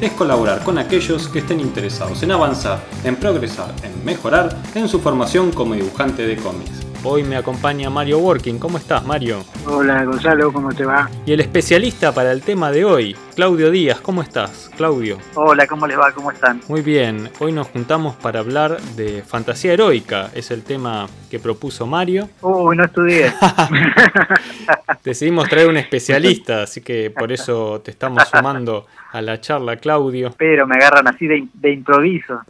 [0.00, 5.00] es colaborar con aquellos que estén interesados en avanzar, en progresar, en mejorar en su
[5.00, 6.86] formación como dibujante de cómics.
[7.02, 8.58] Hoy me acompaña Mario Working.
[8.58, 9.42] ¿Cómo estás, Mario?
[9.66, 11.10] Hola Gonzalo, ¿cómo te va?
[11.24, 14.00] Y el especialista para el tema de hoy, Claudio Díaz.
[14.00, 15.18] ¿Cómo estás, Claudio?
[15.34, 16.12] Hola, ¿cómo les va?
[16.12, 16.60] ¿Cómo están?
[16.68, 21.86] Muy bien, hoy nos juntamos para hablar de fantasía heroica, es el tema que propuso
[21.86, 22.28] Mario.
[22.42, 23.32] Uy, no estudié.
[25.04, 30.34] Decidimos traer un especialista, así que por eso te estamos sumando a la charla, Claudio.
[30.36, 32.42] Pero me agarran así de, de improviso.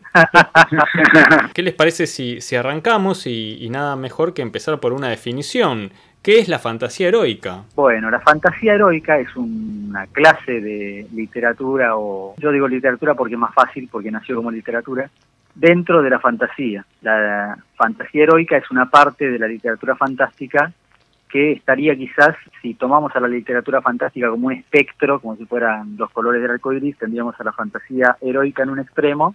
[1.55, 5.93] ¿Qué les parece si, si arrancamos y, y nada mejor que empezar por una definición?
[6.23, 7.65] ¿Qué es la fantasía heroica?
[7.75, 13.41] Bueno, la fantasía heroica es una clase de literatura, o yo digo literatura porque es
[13.41, 15.11] más fácil, porque nació como literatura,
[15.55, 16.85] dentro de la fantasía.
[17.01, 20.71] La fantasía heroica es una parte de la literatura fantástica
[21.31, 25.97] que estaría quizás, si tomamos a la literatura fantástica como un espectro, como si fueran
[25.97, 29.35] los colores del arco iris, tendríamos a la fantasía heroica en un extremo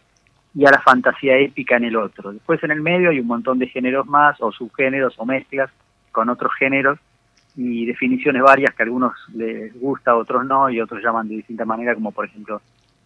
[0.53, 2.31] y a la fantasía épica en el otro.
[2.31, 5.71] Después en el medio hay un montón de géneros más, o subgéneros, o mezclas
[6.15, 6.97] con otros géneros,
[7.57, 11.35] y definiciones varias que a algunos les gusta, a otros no, y otros llaman de
[11.35, 12.61] distinta manera, como por ejemplo,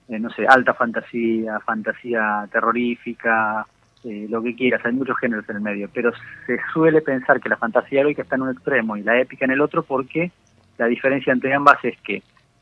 [0.07, 3.65] eh, no sé, alta fantasía, fantasía terrorífica,
[4.03, 6.11] eh, lo que quieras, hay muchos géneros en el medio, pero
[6.45, 9.51] se suele pensar que la fantasía heroica está en un extremo y la épica en
[9.51, 10.31] el otro porque
[10.77, 12.21] la diferencia entre ambas es que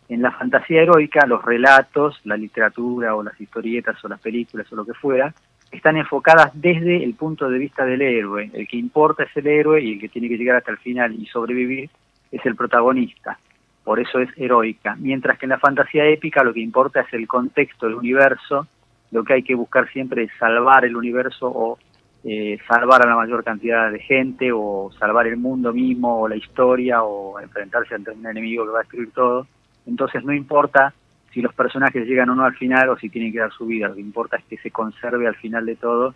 [0.09, 4.75] en la fantasía heroica los relatos, la literatura o las historietas o las películas o
[4.77, 5.33] lo que fuera,
[5.77, 8.49] están enfocadas desde el punto de vista del héroe.
[8.53, 11.13] El que importa es el héroe y el que tiene que llegar hasta el final
[11.13, 11.89] y sobrevivir
[12.31, 13.39] es el protagonista.
[13.83, 14.95] Por eso es heroica.
[14.99, 18.67] Mientras que en la fantasía épica lo que importa es el contexto, el universo,
[19.11, 21.77] lo que hay que buscar siempre es salvar el universo o
[22.23, 26.35] eh, salvar a la mayor cantidad de gente o salvar el mundo mismo o la
[26.35, 29.47] historia o enfrentarse ante un enemigo que va a destruir todo.
[29.85, 30.93] Entonces no importa
[31.31, 33.87] si los personajes llegan o no al final o si tienen que dar su vida,
[33.87, 36.15] lo que importa es que se conserve al final de todo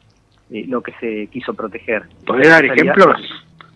[0.50, 2.04] eh, lo que se quiso proteger.
[2.26, 3.20] ¿Podés dar ejemplos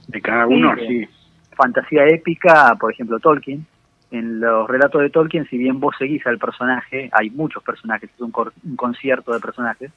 [0.08, 0.76] de cada uno?
[0.76, 1.08] Sí, Sí.
[1.56, 3.66] Fantasía épica, por ejemplo, Tolkien.
[4.12, 8.20] En los relatos de Tolkien, si bien vos seguís al personaje, hay muchos personajes, es
[8.20, 9.92] un, un concierto de personajes,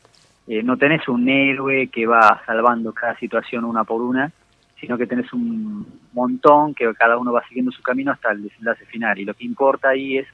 [0.47, 4.32] eh, no tenés un héroe que va salvando cada situación una por una,
[4.81, 8.87] sino que tenés un montón que cada uno va siguiendo su camino hasta el desenlace
[8.87, 9.19] final.
[9.19, 10.26] Y lo que importa ahí es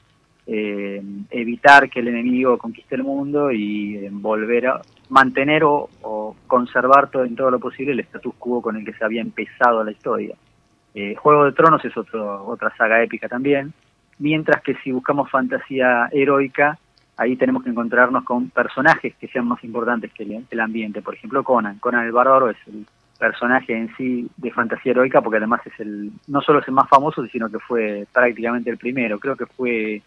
[0.47, 6.37] eh, evitar que el enemigo conquiste el mundo y eh, volver a mantener o, o
[6.47, 9.83] conservar todo, en todo lo posible el status quo con el que se había empezado
[9.83, 10.37] la historia.
[10.94, 13.72] Eh, Juego de Tronos es otro, otra saga épica también,
[14.19, 16.78] mientras que si buscamos fantasía heroica,
[17.16, 21.03] ahí tenemos que encontrarnos con personajes que sean más importantes que el, ambiente.
[21.03, 21.78] Por ejemplo, Conan.
[21.78, 22.87] Conan el Bárbaro es el
[23.19, 26.88] personaje en sí de fantasía heroica porque además es el no solo es el más
[26.88, 29.19] famoso, sino que fue prácticamente el primero.
[29.19, 30.03] Creo que fue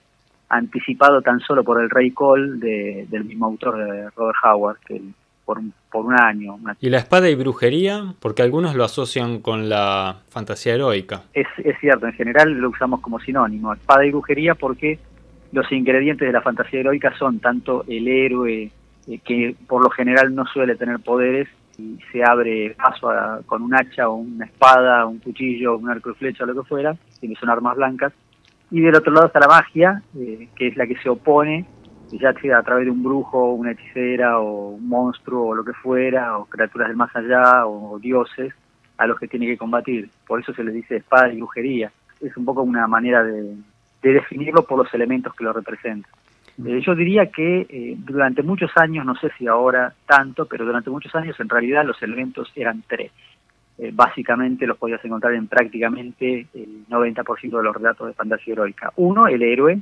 [0.50, 5.02] anticipado tan solo por el Rey Cole de- del mismo autor de Robert Howard, que
[5.46, 6.56] por, un, por un año.
[6.56, 8.14] una- ¿Y la espada y brujería?
[8.20, 11.24] Porque algunos lo asocian con la fantasía heroica.
[11.34, 15.00] es, es cierto, en general lo usamos como sinónimo, espada y brujería, porque
[15.54, 18.72] los ingredientes de la fantasía heroica son tanto el héroe,
[19.08, 21.48] eh, que por lo general no suele tener poderes,
[21.80, 26.10] y se abre paso a- con un hacha o una espada, un cuchillo, un arco
[26.12, 28.12] y flecha, lo que fuera, que son armas blancas.
[28.70, 31.66] Y del otro lado está la magia, eh, que es la que se opone,
[32.12, 35.74] ya sea a través de un brujo, una hechicera, o un monstruo, o lo que
[35.74, 38.54] fuera, o criaturas del más allá, o dioses,
[38.98, 40.10] a los que tiene que combatir.
[40.26, 41.92] Por eso se les dice espada y brujería.
[42.20, 43.56] Es un poco una manera de,
[44.02, 46.12] de definirlo por los elementos que lo representan.
[46.66, 50.90] Eh, yo diría que eh, durante muchos años, no sé si ahora tanto, pero durante
[50.90, 53.12] muchos años en realidad los elementos eran tres.
[53.80, 58.92] Eh, básicamente los podías encontrar en prácticamente el 90% de los relatos de fantasía heroica.
[58.96, 59.80] Uno, el héroe,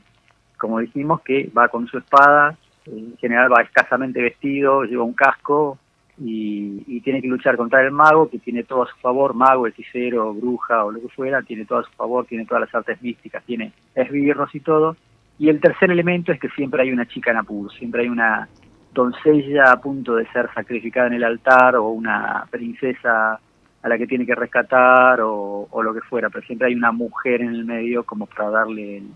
[0.57, 5.77] como dijimos, que va con su espada, en general va escasamente vestido, lleva un casco
[6.17, 9.65] y, y tiene que luchar contra el mago, que tiene todo a su favor, mago,
[9.65, 13.01] hechicero, bruja o lo que fuera, tiene todo a su favor, tiene todas las artes
[13.01, 14.97] místicas, tiene esbirros y todo.
[15.39, 18.47] Y el tercer elemento es que siempre hay una chica en apuros, siempre hay una
[18.93, 23.39] doncella a punto de ser sacrificada en el altar o una princesa
[23.85, 26.91] a la que tiene que rescatar o, o lo que fuera, pero siempre hay una
[26.91, 29.07] mujer en el medio como para darle el,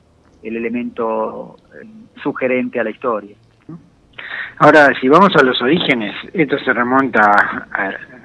[0.43, 1.87] el elemento eh,
[2.21, 3.35] sugerente a la historia.
[4.59, 7.65] Ahora, si vamos a los orígenes, esto se remonta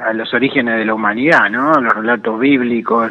[0.01, 1.73] a, los orígenes de la humanidad, ¿no?
[1.81, 3.11] Los relatos bíblicos,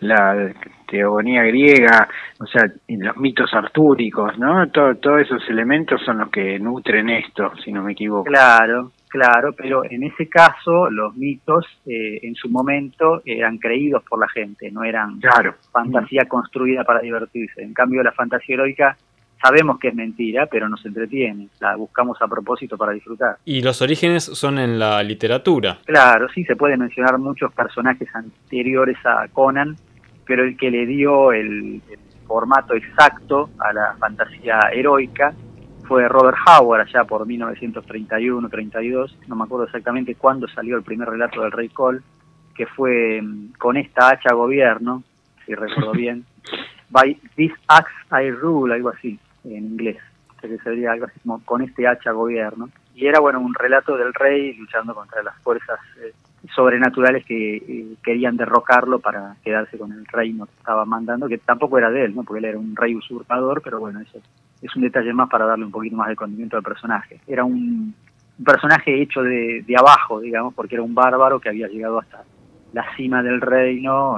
[0.00, 0.52] la
[0.86, 2.08] teogonía griega,
[2.38, 4.68] o sea, los mitos artúricos, ¿no?
[4.70, 8.24] todos esos elementos son los que nutren esto, si no me equivoco.
[8.24, 14.18] Claro, claro, pero en ese caso los mitos eh, en su momento eran creídos por
[14.18, 15.54] la gente, no eran claro.
[15.70, 17.62] fantasía construida para divertirse.
[17.62, 18.96] En cambio, la fantasía heroica
[19.40, 23.36] sabemos que es mentira, pero nos entretiene, la buscamos a propósito para disfrutar.
[23.44, 25.78] Y los orígenes son en la literatura.
[25.84, 29.76] Claro, sí, se puede mencionar muchos personajes anteriores a Conan,
[30.26, 31.80] pero el que le dio el,
[32.26, 35.34] formato exacto a la fantasía heroica
[35.86, 41.42] fue Robert Howard allá por 1931-32, no me acuerdo exactamente cuándo salió el primer relato
[41.42, 42.00] del Rey Cole,
[42.54, 45.02] que fue mm, con esta hacha gobierno,
[45.44, 46.24] si recuerdo bien,
[46.90, 49.98] by this axe I rule, algo así en inglés,
[50.40, 52.68] que sería algo así como con este hacha gobierno.
[52.94, 56.12] Y era bueno un relato del rey luchando contra las fuerzas eh,
[56.54, 61.78] sobrenaturales que eh, querían derrocarlo para quedarse con el reino que estaba mandando, que tampoco
[61.78, 62.22] era de él, ¿no?
[62.22, 64.20] porque él era un rey usurpador, pero bueno, eso
[64.64, 67.20] es un detalle más para darle un poquito más de condimento al personaje.
[67.26, 67.94] Era un,
[68.44, 72.24] personaje hecho de, de, abajo, digamos, porque era un bárbaro que había llegado hasta
[72.72, 74.16] la cima del reino,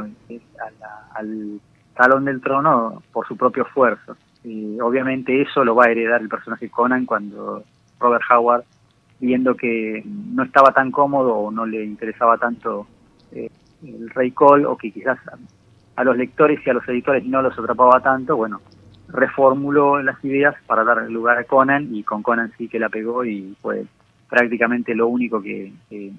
[1.14, 1.60] al
[1.94, 4.16] talón del trono por su propio esfuerzo.
[4.42, 7.64] Y obviamente eso lo va a heredar el personaje Conan cuando
[7.98, 8.64] Robert Howard,
[9.20, 12.86] viendo que no estaba tan cómodo o no le interesaba tanto
[13.32, 13.50] eh,
[13.84, 15.18] el Rey Cole, o que quizás
[15.96, 18.60] a, los lectores y a los editores no los atrapaba tanto, bueno,
[19.08, 23.24] reformuló las ideas para dar lugar a Conan y con Conan sí que la pegó
[23.24, 23.84] y fue
[24.28, 25.72] prácticamente lo único que,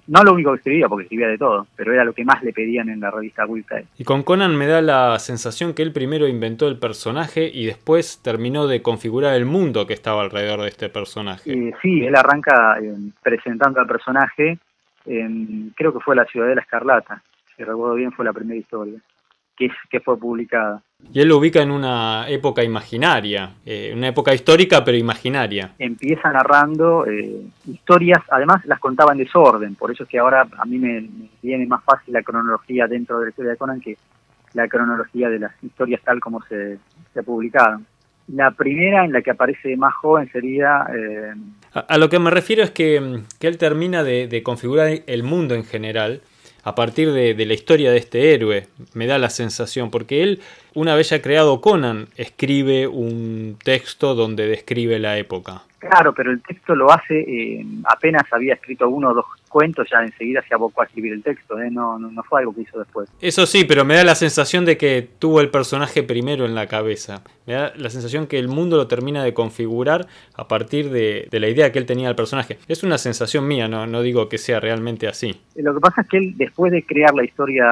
[0.08, 2.54] no lo único que escribía, porque escribía de todo, pero era lo que más le
[2.54, 3.86] pedían en la revista Wikipedia.
[3.98, 8.22] Y con Conan me da la sensación que él primero inventó el personaje y después
[8.24, 11.52] terminó de configurar el mundo que estaba alrededor de este personaje.
[11.52, 14.58] Eh, sí, él arranca eh, presentando al personaje,
[15.04, 17.22] creo que fue La Ciudad de la Escarlata,
[17.56, 19.00] si recuerdo bien fue la primera historia
[19.58, 20.82] que, que fue publicada.
[21.14, 25.74] Y él lo ubica en una época imaginaria, eh, una época histórica pero imaginaria.
[25.80, 30.66] Empieza narrando eh, historias, además las contaba en desorden, por eso es que ahora a
[30.66, 31.08] mí me,
[31.42, 33.98] viene más fácil la cronología dentro de la historia de Conan que
[34.54, 36.80] la cronología de las historias tal como se,
[37.14, 37.86] se publicaron.
[38.28, 40.86] La primera en la que aparece más joven sería...
[40.94, 41.34] Eh,
[41.74, 45.56] a, lo que me refiero es que, que él termina de, de configurar el mundo
[45.56, 46.22] en general
[46.68, 50.42] a partir de, la historia de este héroe, me da la sensación, porque él,
[50.74, 55.62] una vez ya creado Conan, escribe un texto donde describe la época.
[55.80, 59.26] Claro, pero el texto lo hace, eh, apenas había escrito uno o dos
[59.58, 61.72] cuentos, ya enseguida se abocó a escribir el texto, ¿eh?
[61.72, 63.10] no, no, fue algo que hizo después.
[63.20, 66.68] Eso sí, pero me da la sensación de que tuvo el personaje primero en la
[66.68, 67.24] cabeza.
[67.48, 70.06] Me da la sensación que el mundo lo termina de configurar
[70.36, 72.60] a partir de, la idea que él tenía del personaje.
[72.68, 75.42] Es una sensación mía, no, no digo que sea realmente así.
[75.56, 77.66] Lo que pasa es que él, después de crear la historia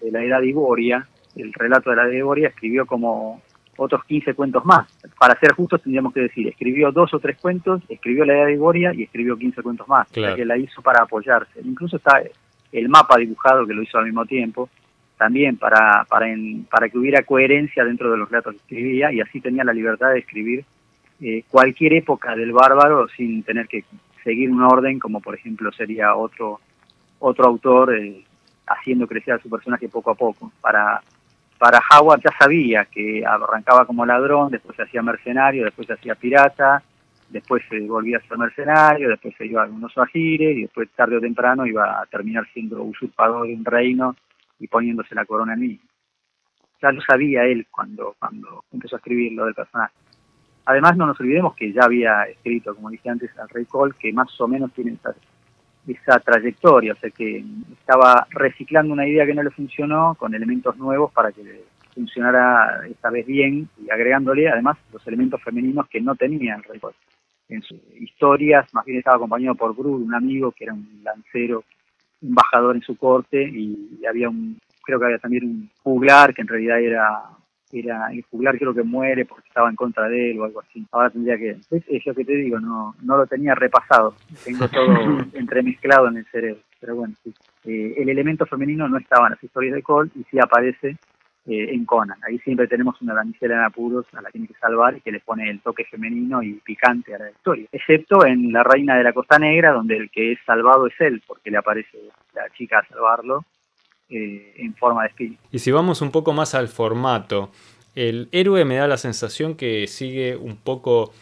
[0.00, 3.40] de la Edad Iboria, el relato de la Edad Iboria, escribió como
[3.76, 4.86] otros 15 cuentos más.
[5.18, 8.54] Para ser justos tendríamos que decir, escribió dos o tres cuentos, escribió La Edad de
[8.54, 11.60] Iboria y escribió 15 cuentos más, que la hizo para apoyarse.
[11.64, 12.22] Incluso está
[12.72, 14.68] el mapa dibujado que lo hizo al mismo tiempo,
[15.16, 16.26] también para, para,
[16.68, 20.10] para que hubiera coherencia dentro de los relatos que escribía y así tenía la libertad
[20.10, 20.64] de escribir
[21.20, 23.84] eh, cualquier época del bárbaro sin tener que
[24.24, 26.60] seguir un orden como por ejemplo sería otro
[27.20, 28.24] otro autor eh,
[28.66, 31.00] haciendo crecer a su personaje poco a poco para
[31.62, 36.16] para Howard ya sabía que arrancaba como ladrón, después se hacía mercenario, después se hacía
[36.16, 36.82] pirata,
[37.28, 41.18] después se volvía a ser mercenario, después se iba a un oso y después tarde
[41.18, 44.16] o temprano iba a terminar siendo usurpador de un reino
[44.58, 45.80] y poniéndose la corona en mí.
[46.82, 49.94] Ya lo sabía él cuando, cuando empezó a escribir lo del personaje.
[50.64, 54.12] Además, no nos olvidemos que ya había escrito, como dije antes, al Rey Cole, que
[54.12, 54.90] más o menos tiene
[55.86, 60.76] esa trayectoria, o sea que estaba reciclando una idea que no le funcionó con elementos
[60.76, 66.14] nuevos para que funcionara esta vez bien y agregándole además los elementos femeninos que no
[66.14, 66.80] tenía el rey.
[67.48, 71.64] En sus historias más bien estaba acompañado por Brud, un amigo que era un lancero,
[72.22, 76.42] un embajador en su corte y, había un, creo que había también un juglar que
[76.42, 77.22] en realidad era
[77.80, 80.86] era el juglar creo que muere porque estaba en contra de él o algo así.
[80.92, 84.14] Ahora tendría que, es, lo que te digo, no, no lo tenía repasado,
[84.44, 84.86] tengo todo
[85.34, 87.32] entremezclado en el cerebro, pero bueno, sí.
[87.64, 90.96] Eh, el elemento femenino no estaba en las historias de Cole y sí aparece
[91.46, 92.18] eh, en Conan.
[92.26, 95.12] Ahí siempre tenemos una damisela en apuros a la que tiene que salvar y que
[95.12, 97.66] le pone el toque femenino y picante a la historia.
[97.72, 101.22] Excepto en La Reina de la Costa Negra, donde el que es salvado es él,
[101.26, 101.98] porque le aparece
[102.34, 103.44] la chica a salvarlo
[104.12, 105.42] eh, en forma de espíritu.
[105.50, 107.50] Y si vamos un poco más al formato,
[107.94, 111.12] el héroe me da la sensación que sigue un poco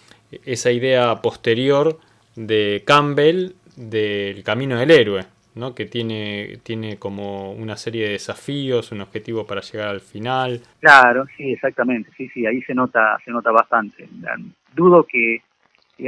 [0.44, 1.98] esa idea posterior
[2.36, 5.74] de Campbell del Camino del Héroe, ¿no?
[5.74, 10.60] que tiene, tiene como una serie de desafíos, un objetivo para llegar al final.
[10.80, 14.08] Claro, sí, exactamente, sí, sí, ahí se nota, se nota bastante.
[14.74, 15.42] Dudo que,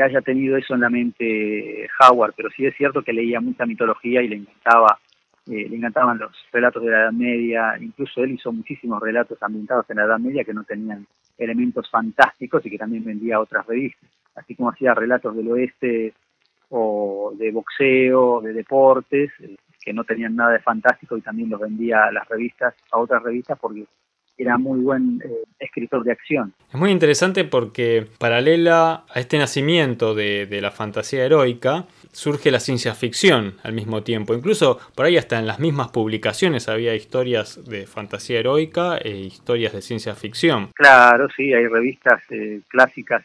[0.03, 4.23] haya tenido eso en la mente Howard, pero sí es cierto que leía mucha mitología
[4.23, 4.99] y le encantaba,
[5.47, 9.89] eh, le encantaban los relatos de la Edad Media, incluso él hizo muchísimos relatos ambientados
[9.91, 11.07] en la Edad Media que no tenían
[11.37, 16.15] elementos fantásticos y que también vendía a otras revistas, así como hacía relatos del oeste
[16.69, 21.61] o de boxeo, de deportes, eh, que no tenían nada de fantástico y también los
[21.61, 23.85] vendía a las revistas, a otras revistas, porque
[24.37, 26.55] era muy buen eh, escritor de acción.
[26.69, 32.61] Es muy interesante porque paralela a este nacimiento de, de, la fantasía heroica, surge la
[32.61, 34.35] ciencia ficción al mismo tiempo.
[34.35, 39.73] Incluso por ahí hasta en las mismas publicaciones había historias de fantasía heroica e historias
[39.73, 40.71] de ciencia ficción.
[40.75, 43.25] Claro, sí, hay revistas eh, clásicas.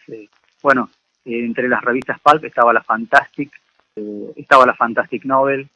[0.62, 0.90] bueno,
[1.26, 3.52] entre las revistas Pulp estaba la Fantastic,
[3.96, 5.68] eh, estaba la Fantastic Novel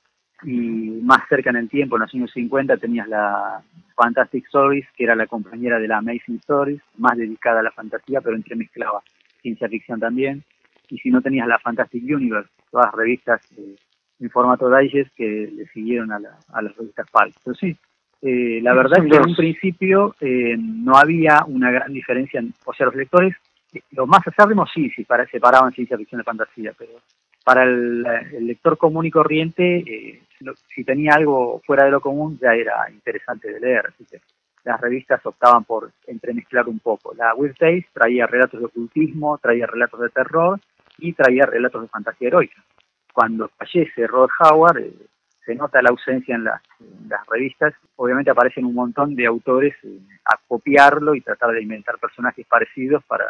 [0.44, 3.62] y más cerca en el tiempo, en los años 50, tenías la
[3.96, 8.22] Fantastic Stories, que era la compañera de la Amazing Stories, más dedicada a la fantasía,
[8.22, 9.02] pero entremezclaba
[9.42, 10.44] ciencia ficción también.
[10.90, 13.76] Y si no tenías la Fantastic Universe, todas las revistas eh,
[14.20, 17.34] en formato digest que le siguieron a, las revistas Pulp.
[17.44, 17.78] Pero sí,
[18.22, 20.16] eh, la verdad es que en un principio
[20.58, 23.36] no había una gran diferencia, o sea, los lectores
[23.92, 26.92] los más acérrimos sí, sí, para, separaban ciencia ficción de fantasía, pero
[27.44, 28.04] para el,
[28.40, 30.22] lector común y corriente, eh,
[30.74, 33.88] si tenía algo fuera de lo común, ya era interesante de leer.
[33.88, 34.22] Así que
[34.64, 37.14] las revistas optaban por entremezclar un poco.
[37.16, 40.60] La Weird Tales traía relatos de ocultismo, traía relatos de terror
[41.00, 42.64] y traía relatos de fantasía heroica.
[43.14, 44.94] Cuando fallece Rod Howard, eh,
[45.46, 46.62] se nota la ausencia en las,
[47.30, 47.74] revistas.
[47.96, 53.04] Obviamente aparecen un montón de autores eh, a copiarlo y tratar de inventar personajes parecidos
[53.06, 53.26] para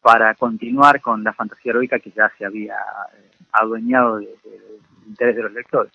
[0.00, 4.28] para continuar con la fantasía heroica que ya se había eh, adueñado del
[5.06, 5.92] interés de los lectores.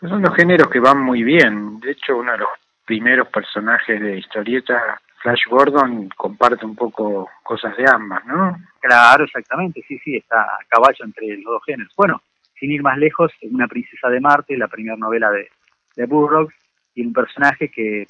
[0.00, 1.78] Son dos géneros que van muy bien.
[1.80, 2.48] De hecho, uno de los
[2.86, 8.56] primeros personajes de historieta, Flash Gordon, comparte un poco cosas de ambas, ¿no?
[8.80, 9.84] Claro, exactamente.
[9.86, 11.92] Sí, sí, está a caballo entre los dos géneros.
[11.96, 12.22] Bueno,
[12.58, 15.50] sin ir más lejos, Una princesa de Marte, la primera novela de,
[15.96, 16.54] de Burroughs,
[16.94, 18.06] tiene un personaje que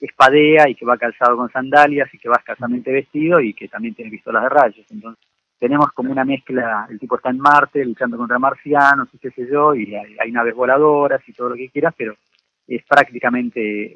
[0.00, 3.94] espadea y que va calzado con sandalias y que va escasamente vestido y que también
[3.94, 4.86] tiene pistolas de rayos.
[4.90, 5.24] Entonces
[5.58, 9.46] tenemos como una mezcla, el tipo está en Marte luchando contra marcianos y qué sé
[9.50, 12.14] yo, y hay, naves voladoras y todo lo que quieras, pero
[12.66, 13.94] es prácticamente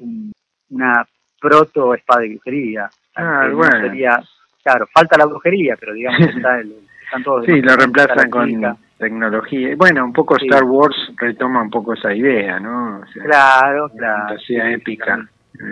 [0.71, 1.07] una
[1.41, 2.91] proto espada de brujería.
[3.17, 3.81] Ah, bueno.
[3.81, 4.21] Sería,
[4.63, 7.47] claro, falta la brujería, pero digamos que está el, están todos...
[7.47, 9.75] Sí, lo reemplazan con tecnología.
[9.77, 13.01] Bueno, un poco Star Wars retoma un poco esa idea, ¿no?
[13.25, 14.29] claro, claro.
[14.29, 15.29] Fantasía épica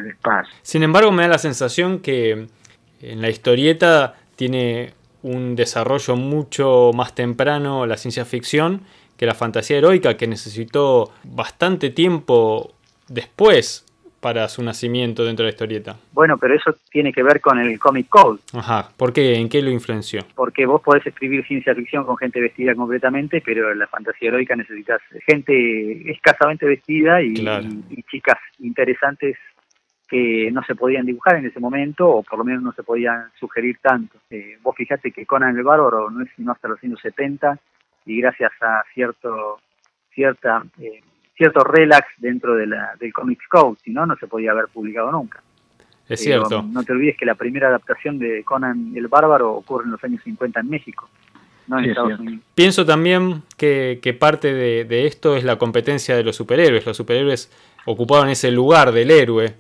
[0.09, 0.55] espacio.
[0.63, 2.47] Sin embargo, me da la sensación que
[3.01, 8.83] en la historieta tiene un desarrollo mucho más temprano la ciencia ficción
[9.17, 12.73] que la fantasía heroica, que necesitó bastante tiempo
[13.09, 13.87] después
[14.19, 15.97] para su nacimiento dentro de la historieta.
[16.13, 18.41] Bueno, pero eso tiene que ver con el Comic Code.
[18.53, 19.35] Ajá, ¿por qué?
[19.35, 20.25] ¿En qué lo influenció?
[20.37, 24.55] Porque vos podés escribir ciencia ficción con gente vestida completamente, pero en la fantasía heroica
[24.55, 27.35] necesitas gente escasamente vestida y
[28.11, 29.37] chicas interesantes
[30.13, 33.31] que no se podían dibujar en ese momento, o por lo menos no se podían
[33.41, 34.19] sugerir tanto.
[34.29, 37.59] Eh, vos fijate que Conan el Bárbaro no es sino hasta los años 70,
[38.05, 39.61] y gracias a cierto,
[40.15, 41.01] cierta, eh,
[41.35, 45.11] cierto relax dentro de la, del Comics Code, si no, no se podía haber publicado
[45.11, 45.43] nunca.
[46.07, 46.63] Es cierto.
[46.63, 50.23] No te olvides que la primera adaptación de Conan el Bárbaro ocurre en los años
[50.25, 51.09] 50 en México.
[51.69, 52.45] No en Estados Unidos.
[52.55, 56.85] Pienso también que, que parte de, de, esto es la competencia de los superhéroes.
[56.85, 57.51] Los superhéroes
[57.87, 59.55] ocupaban ese lugar del héroe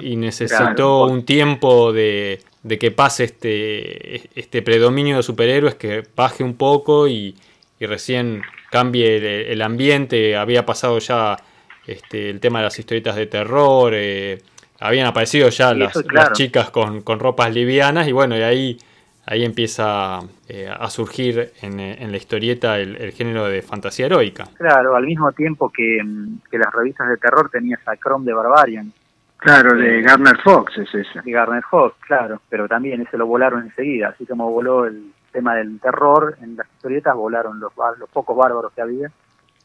[0.00, 2.40] y necesitó un tiempo de,
[2.80, 7.36] que pase este, este predominio de superhéroes, que baje un poco y,
[7.80, 10.36] recién cambie el, ambiente.
[10.36, 11.36] Había pasado ya
[11.86, 14.40] este, el tema de las historietas de terror, eh,
[14.78, 15.92] habían aparecido ya las,
[16.32, 18.78] chicas con, ropas livianas y bueno, y ahí,
[19.26, 24.48] ahí empieza eh, a surgir en, la historieta el, género de fantasía heroica.
[24.56, 25.98] Claro, al mismo tiempo que,
[26.50, 28.92] que las revistas de terror tenías a Chrome de Barbarian
[29.42, 31.20] Claro, de eh, Garner Fox es esa.
[31.20, 35.56] De Garner Fox, claro, pero también ese lo volaron enseguida, así como voló el tema
[35.56, 39.10] del terror en las historietas, volaron los, los pocos bárbaros que había,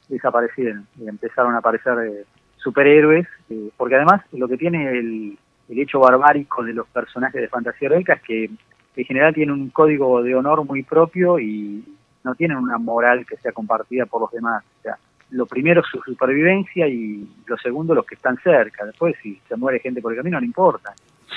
[0.10, 2.26] desaparecieron y empezaron a aparecer eh,
[2.58, 5.38] superhéroes, eh, porque además lo que tiene el,
[5.70, 9.70] el hecho barbárico de los personajes de fantasía heroica es que en general tienen un
[9.70, 11.86] código de honor muy propio y
[12.24, 14.64] no tienen una moral que sea compartida por los demás.
[14.80, 14.98] O sea,
[15.32, 18.86] lo primero es su supervivencia y lo segundo los que están cerca.
[18.86, 20.94] Después si se muere gente por el camino no importa,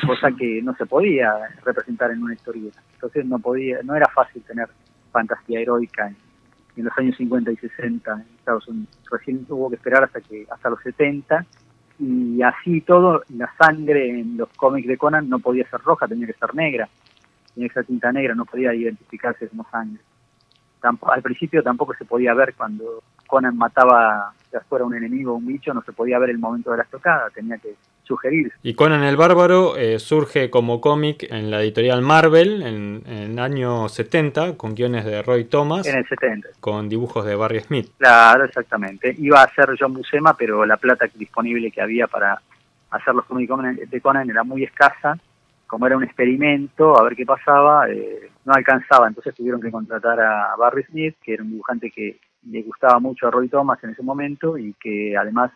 [0.06, 1.32] cosa que no se podía
[1.64, 2.80] representar en una historieta.
[2.94, 4.68] Entonces no podía, no era fácil tener
[5.10, 6.16] fantasía heroica en,
[6.76, 8.98] en, los años 50 y 60 en Estados Unidos.
[9.10, 11.44] Recién tuvo que esperar hasta que hasta los 70
[12.00, 16.26] y así todo, la sangre en los cómics de Conan no podía ser roja, tenía
[16.26, 16.88] que ser negra,
[17.54, 20.00] tenía que ser tinta negra, no podía identificarse como sangre.
[20.82, 25.46] al principio tampoco se podía ver cuando Conan mataba, ya fuera un enemigo o un
[25.46, 28.52] bicho, no se podía ver el momento de la estocada, tenía que sugerir.
[28.62, 33.88] Y Conan el Bárbaro eh, surge como cómic en la editorial Marvel en, el año
[33.88, 35.86] 70, con guiones de Roy Thomas.
[35.86, 36.48] En el 70.
[36.58, 37.90] Con dibujos de Barry Smith.
[37.98, 39.14] Claro, exactamente.
[39.16, 42.42] Iba a ser John Buscema, pero la plata disponible que había para
[42.90, 43.48] hacer los cómics
[43.88, 45.16] de Conan era muy escasa.
[45.68, 49.06] Como era un experimento, a ver qué pasaba, eh, no alcanzaba.
[49.06, 53.26] Entonces tuvieron que contratar a Barry Smith, que era un dibujante que le gustaba mucho
[53.26, 55.52] a Roy Thomas en ese momento y que además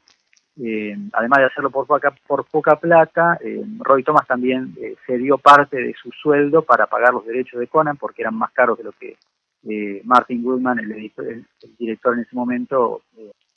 [0.62, 5.37] eh, además de hacerlo por poca, por poca plata, eh, Roy Thomas también eh, cedió
[5.37, 8.85] parte de su sueldo para pagar los derechos de Conan porque eran más caros de
[8.85, 9.17] lo que
[10.05, 11.45] Martin Goodman, el, el,
[11.79, 13.00] director en ese momento,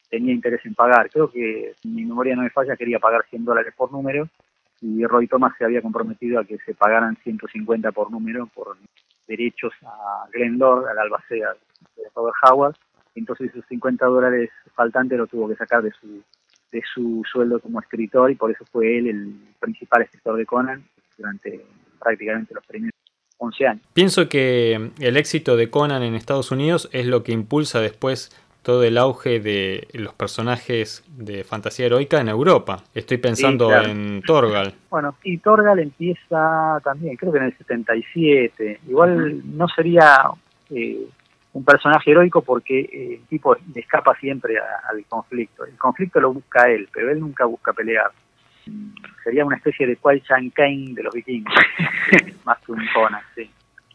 [0.09, 1.09] tenía interés en pagar.
[1.09, 4.29] Creo que mi memoria no me falla, quería pagar 100 dólares por número
[4.81, 8.77] y Roy Thomas se había comprometido a que se pagaran 150 por número por
[9.27, 11.49] derechos a Glenn Lord, al albacea
[11.95, 12.75] de Robert Howard.
[13.17, 16.23] Entonces esos 50 dólares faltantes lo tuvo que sacar de su
[16.71, 20.83] de su sueldo como escritor y por eso fue él el principal escritor de Conan
[21.17, 21.65] durante
[21.99, 22.93] prácticamente los primeros
[23.37, 23.83] 11 años.
[23.93, 28.31] Pienso que el éxito de Conan en Estados Unidos es lo que impulsa después
[28.63, 32.83] todo el auge de los personajes de fantasía heroica en Europa.
[32.93, 34.73] Estoy pensando en Torgal.
[34.89, 38.81] Bueno, y Torgal empieza también, creo que en el 77.
[38.89, 40.19] Igual no sería
[40.69, 41.07] eh,
[41.57, 45.65] un personaje heroico porque eh, el tipo le escapa siempre al conflicto.
[45.65, 48.11] El conflicto lo busca él, pero él nunca busca pelear.
[49.23, 51.55] Sería una especie de Kuai Chan Kane de los vikingos,
[52.45, 53.49] más que un Conan, sí.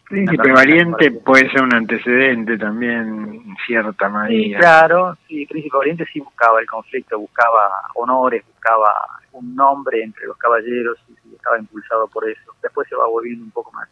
[0.09, 4.43] Príncipe Valiente puede ser un antecedente también, en cierta manera.
[4.43, 8.93] Sí, claro, sí, Príncipe Valiente sí buscaba el conflicto, buscaba honores, buscaba
[9.33, 12.53] un nombre entre los caballeros y, estaba impulsado por eso.
[12.61, 13.89] Después se va volviendo un poco más,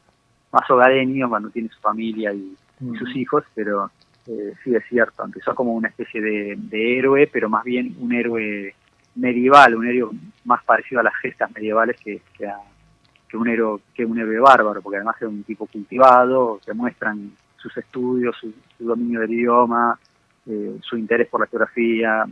[0.51, 2.57] más hogareño cuando tiene su familia y,
[2.99, 3.91] sus hijos, pero
[4.27, 8.75] eh, sí es cierto, empezó como una especie de, héroe, pero más bien un héroe
[9.15, 10.11] medieval, un héroe
[10.45, 14.97] más parecido a las gestas medievales que, que, un héroe que un héroe bárbaro, porque
[14.97, 19.99] además es un tipo cultivado, que muestran sus estudios, su, dominio del idioma,
[20.47, 22.25] eh, su interés por la geografía,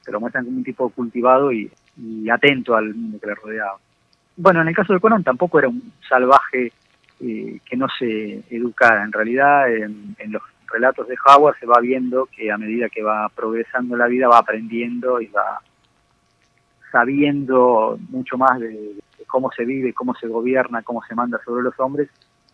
[0.00, 1.70] se lo muestran como un tipo cultivado y,
[2.32, 3.76] atento al mundo que le rodeaba.
[4.36, 6.72] Bueno, en el caso de Conan tampoco era un salvaje
[7.20, 9.04] eh, que no se educara.
[9.04, 13.28] En realidad, en, los relatos de Howard se va viendo que a medida que va
[13.28, 15.60] progresando la vida va aprendiendo y va
[16.90, 18.94] sabiendo mucho más de,
[19.26, 22.08] cómo se vive, cómo se gobierna, cómo se manda sobre los hombres.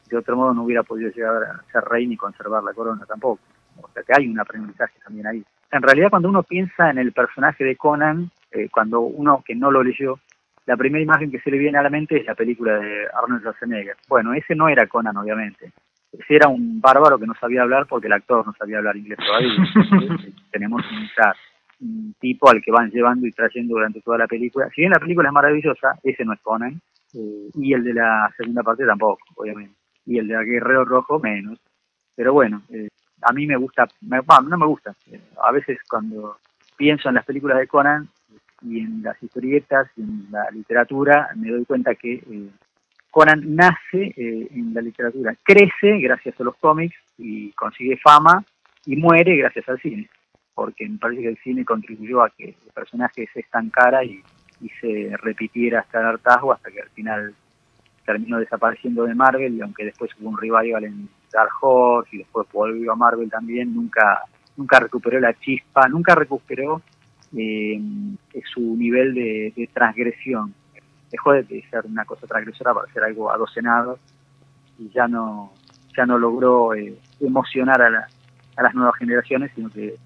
[0.09, 3.41] De otro modo no hubiera podido llegar a ser rey ni conservar la corona tampoco.
[3.81, 5.45] O sea que hay un aprendizaje también ahí.
[5.71, 9.71] En realidad cuando uno piensa en el personaje de Conan, eh, cuando uno que no
[9.71, 10.19] lo leyó
[10.67, 13.41] la primera imagen que se le viene a la mente es la película de Arnold
[13.41, 13.97] Schwarzenegger.
[14.09, 15.73] Bueno, ese no era Conan, obviamente.
[16.13, 19.19] Ese era un bárbaro que no sabía hablar porque el actor no sabía hablar inglés
[19.19, 19.51] todavía.
[20.51, 20.83] tenemos
[21.81, 24.69] un, tipo al que van llevando y trayendo durante toda la película.
[24.75, 26.81] Si bien la película es maravillosa, ese no es Conan.
[27.15, 29.75] Eh, y el de la segunda parte tampoco, obviamente.
[30.05, 31.59] Y el de Guerrero Rojo menos.
[32.15, 32.89] Pero bueno, eh,
[33.23, 34.95] a mí me gusta, no me gusta.
[35.13, 36.39] Eh, a veces cuando
[36.77, 38.09] pienso en las películas de Conan,
[38.63, 42.51] y en las historietas y en la literatura me doy cuenta que eh,
[43.11, 48.45] Conan nace eh, en la literatura, crece gracias a los cómics y consigue fama
[48.85, 50.09] y muere gracias al cine,
[50.55, 54.23] porque me parece que el cine contribuyó a que el personaje se estancara y,
[54.61, 57.35] y se repitiera hasta el hartazgo hasta que al final
[58.05, 62.47] terminó desapareciendo de Marvel y aunque después hubo un revival en Dark Horse y después
[62.53, 64.23] volvió a Marvel también, nunca
[64.57, 66.83] nunca recuperó la chispa, nunca recuperó
[67.37, 67.81] eh,
[68.53, 70.55] su nivel de, transgresión.
[71.11, 73.99] Dejó de ser una cosa transgresora para ser algo adocenado
[74.79, 75.53] y ya no,
[75.97, 78.09] ya no logró eh, emocionar a,
[78.57, 79.97] a las nuevas generaciones, sino que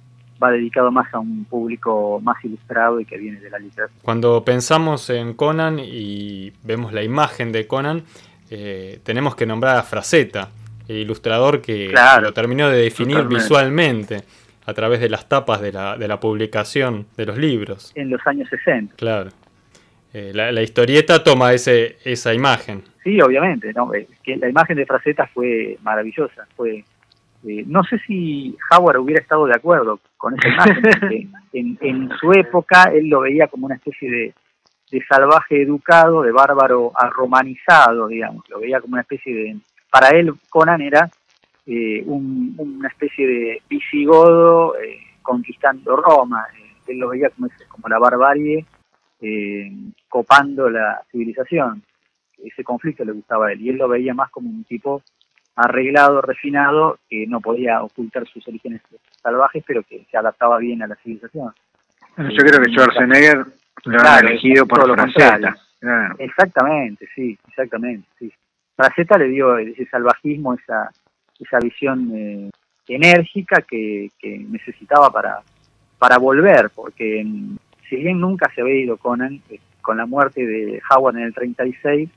[0.42, 4.00] va dedicado más a un público más ilustrado y que viene de la literatura.
[4.02, 8.04] Cuando pensamos en Conan y vemos la imagen de Conan,
[8.50, 10.48] eh, tenemos que nombrar a Fraceta,
[10.88, 14.24] el ilustrador que lo terminó de definir visualmente
[14.70, 17.92] a través de las tapas de la, de la publicación de los libros.
[17.94, 18.94] En los años 60.
[18.96, 19.30] Claro.
[20.12, 22.82] Eh, la, historieta toma ese, esa imagen.
[23.04, 23.72] Sí, obviamente.
[23.72, 23.90] ¿no?
[23.90, 26.46] que la imagen de Fraceta fue maravillosa.
[26.56, 26.84] Fue,
[27.46, 32.10] eh, no sé si Howard hubiera estado de acuerdo con esa imagen, porque en, en
[32.20, 34.34] su época él lo veía como una especie de,
[34.90, 38.48] de salvaje educado, de bárbaro arromanizado, digamos.
[38.48, 39.56] Lo veía como una especie de...
[39.90, 41.10] Para él, Conan era
[41.72, 46.44] eh, una especie de visigodo eh, conquistando Roma.
[46.88, 48.66] él lo veía como, como la barbarie
[50.08, 51.82] copando la civilización.
[52.42, 55.02] Ese conflicto le gustaba a él y él lo veía más como un tipo
[55.54, 58.80] arreglado, refinado, que no podía ocultar sus orígenes
[59.22, 61.52] salvajes, pero que se adaptaba bien a la civilización.
[62.16, 63.46] Yo creo que Schwarzenegger
[63.84, 64.94] lo ha elegido por lo.
[66.18, 68.32] Exactamente, sí, exactamente, sí.
[68.74, 70.90] Fraceta le dio ese salvajismo, esa,
[71.40, 72.50] esa visión eh,
[72.88, 75.42] enérgica que, que, necesitaba para,
[75.98, 77.56] para volver, porque mm,
[77.88, 81.34] si bien nunca se había ido Conan, eh, con la muerte de Howard en el
[81.34, 82.10] 36,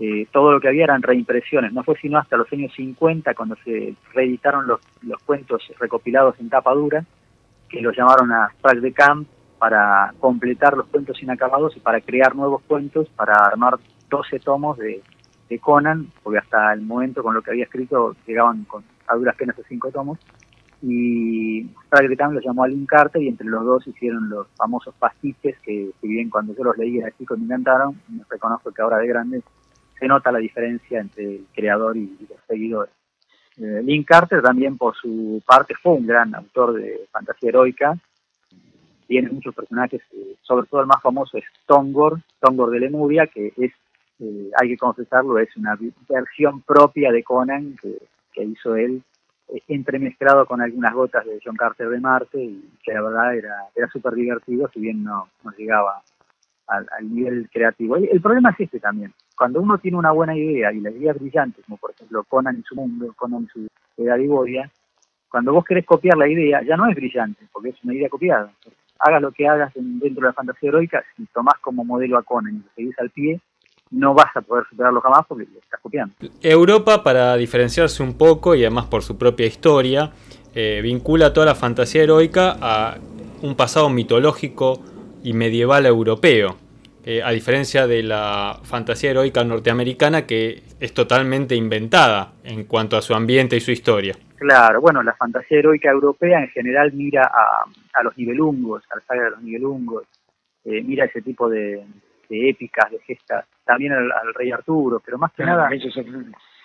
[0.00, 1.72] eh, todo lo que había eran reimpresiones.
[1.72, 6.50] No fue sino hasta los años 50 cuando se reeditaron los, los cuentos recopilados en
[6.50, 7.04] tapa dura,
[7.68, 9.28] que los llamaron a Sprague de Camp
[9.58, 13.78] para completar los cuentos inacabados y para crear nuevos cuentos, para armar
[14.08, 15.02] 12 tomos de,
[15.48, 19.36] de Conan, porque hasta el momento con lo que había escrito llegaban con a duras
[19.36, 20.18] penas a 5 tomos.
[20.80, 24.94] Y de Camp los llamó a Lynn Carter y entre los dos hicieron los famosos
[24.96, 28.98] pastiches que, si bien cuando yo los leí era chico me encantaron, reconozco que ahora
[28.98, 29.42] de grande
[29.98, 32.92] se nota la diferencia entre el creador y, los seguidores.
[33.56, 37.98] Eh, Lynn Carter también por su parte fue un gran autor de fantasía heroica,
[39.08, 43.52] tiene muchos personajes, eh, sobre todo el más famoso es Tongor, Tongor de Lemuria, que
[43.56, 43.72] es,
[44.20, 45.78] eh, hay que confesarlo, es una
[46.08, 47.98] versión propia de Conan que,
[48.42, 49.02] hizo él,
[49.66, 53.88] entremezclado con algunas gotas de John Carter de Marte, y que la verdad era, era
[53.88, 56.02] súper divertido, si bien no, llegaba
[56.68, 57.96] al, nivel creativo.
[57.96, 59.12] El, problema es este también.
[59.36, 62.56] Cuando uno tiene una buena idea y la idea es brillante, como por ejemplo Conan
[62.56, 64.70] en su mundo, Conan en su edad Bodia,
[65.28, 68.52] cuando vos querés copiar la idea, ya no es brillante, porque es una idea copiada.
[69.00, 72.54] Hagas lo que hagas dentro de la fantasía heroica, si tomás como modelo a Conan
[72.54, 73.40] y lo seguís al pie,
[73.90, 76.14] no vas a poder superarlo jamás porque lo estás copiando.
[76.42, 80.12] Europa, para diferenciarse un poco y además por su propia historia,
[80.54, 82.98] eh, vincula toda la fantasía heroica a
[83.42, 84.82] un pasado mitológico
[85.22, 86.56] y medieval europeo,
[87.04, 93.02] eh, a diferencia de la fantasía heroica norteamericana que es totalmente inventada en cuanto a
[93.02, 94.16] su ambiente y su historia.
[94.36, 99.02] Claro, bueno, la fantasía heroica europea en general mira a, a los nivelungos, a la
[99.02, 100.04] saga de los nivelungos,
[100.68, 101.82] eh, mira ese tipo de,
[102.28, 105.68] épicas, de gestas, también al, rey Arturo, pero más que nada,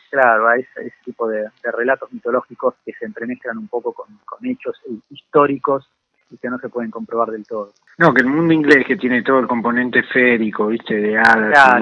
[0.10, 4.08] claro, a ese, tipo de, relatos mitológicos que se entremezclan un poco con
[4.46, 5.88] hechos históricos
[6.42, 7.72] que no se pueden comprobar del todo.
[7.98, 11.82] No, que el mundo inglés que tiene todo el componente férico, viste, de hadas,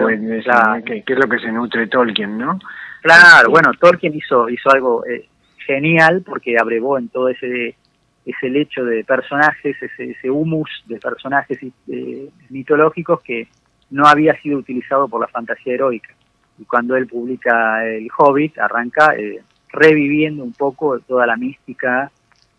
[0.86, 2.60] que, es lo que se nutre Tolkien, ¿no?
[3.02, 5.28] Claro, bueno, Tolkien hizo hizo algo eh,
[5.66, 7.76] genial porque abrevó en todo ese
[8.24, 11.58] ese lecho de personajes, ese, ese humus de personajes
[11.88, 13.48] eh, mitológicos que
[13.92, 16.14] no había sido utilizado por la fantasía heroica.
[16.58, 22.12] Y cuando él publica El Hobbit, arranca eh, reviviendo un poco toda la mística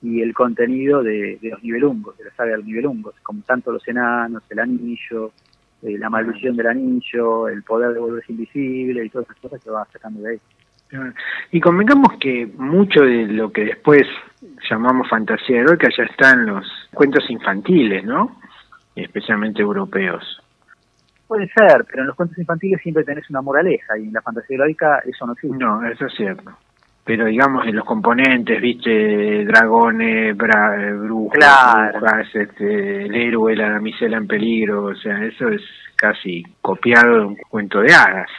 [0.02, 3.86] y el contenido de, los nivelungos, de la saga de los nivelungos, como tanto los
[3.86, 5.32] enanos, el anillo,
[5.82, 9.70] eh, la maldición del anillo, el poder de volverse invisible y todas esas cosas que
[9.70, 10.40] va sacando de ahí.
[11.52, 14.02] Y convengamos que mucho de lo que después
[14.68, 18.36] llamamos fantasía heroica ya está en los cuentos infantiles, ¿no?
[18.94, 20.41] Especialmente europeos.
[21.32, 24.54] Puede ser, pero en los cuentos infantiles siempre tenés una moraleja y en la fantasía
[24.54, 25.56] heroica eso no existe.
[25.56, 26.52] No, eso es cierto
[27.04, 34.18] pero digamos en los componentes, viste, dragones, bra, brujos, brujas, este, el héroe, la damisela
[34.18, 35.62] en peligro, o sea, eso es
[35.96, 38.30] casi copiado de un cuento de hadas.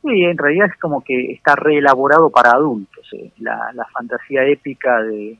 [0.00, 3.32] Sí, en realidad es como que está reelaborado para adultos, eh.
[3.40, 5.36] la, la fantasía épica de,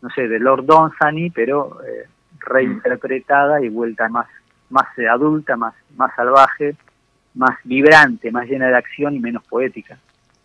[0.00, 2.06] no sé, de Lord Dunsany, pero eh,
[2.38, 4.26] reinterpretada y vuelta más,
[4.70, 6.76] más eh, adulta, más, más salvaje,
[7.34, 9.98] más vibrante, más llena de acción y menos poética.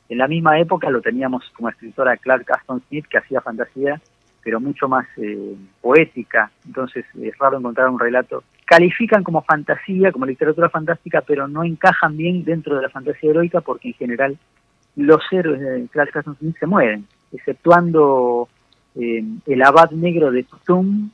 [0.10, 4.02] En la misma época lo teníamos como escritora Clark Aston Smith, que hacía fantasía,
[4.44, 8.44] pero mucho más eh, poética, entonces es raro encontrar un relato.
[8.66, 13.62] Califican como fantasía, como literatura fantástica, pero no encajan bien dentro de la fantasía heroica
[13.62, 14.38] porque en general
[14.96, 18.50] los héroes de Clark Aston Smith se mueren, exceptuando
[18.96, 21.12] eh, el abad negro de Tum,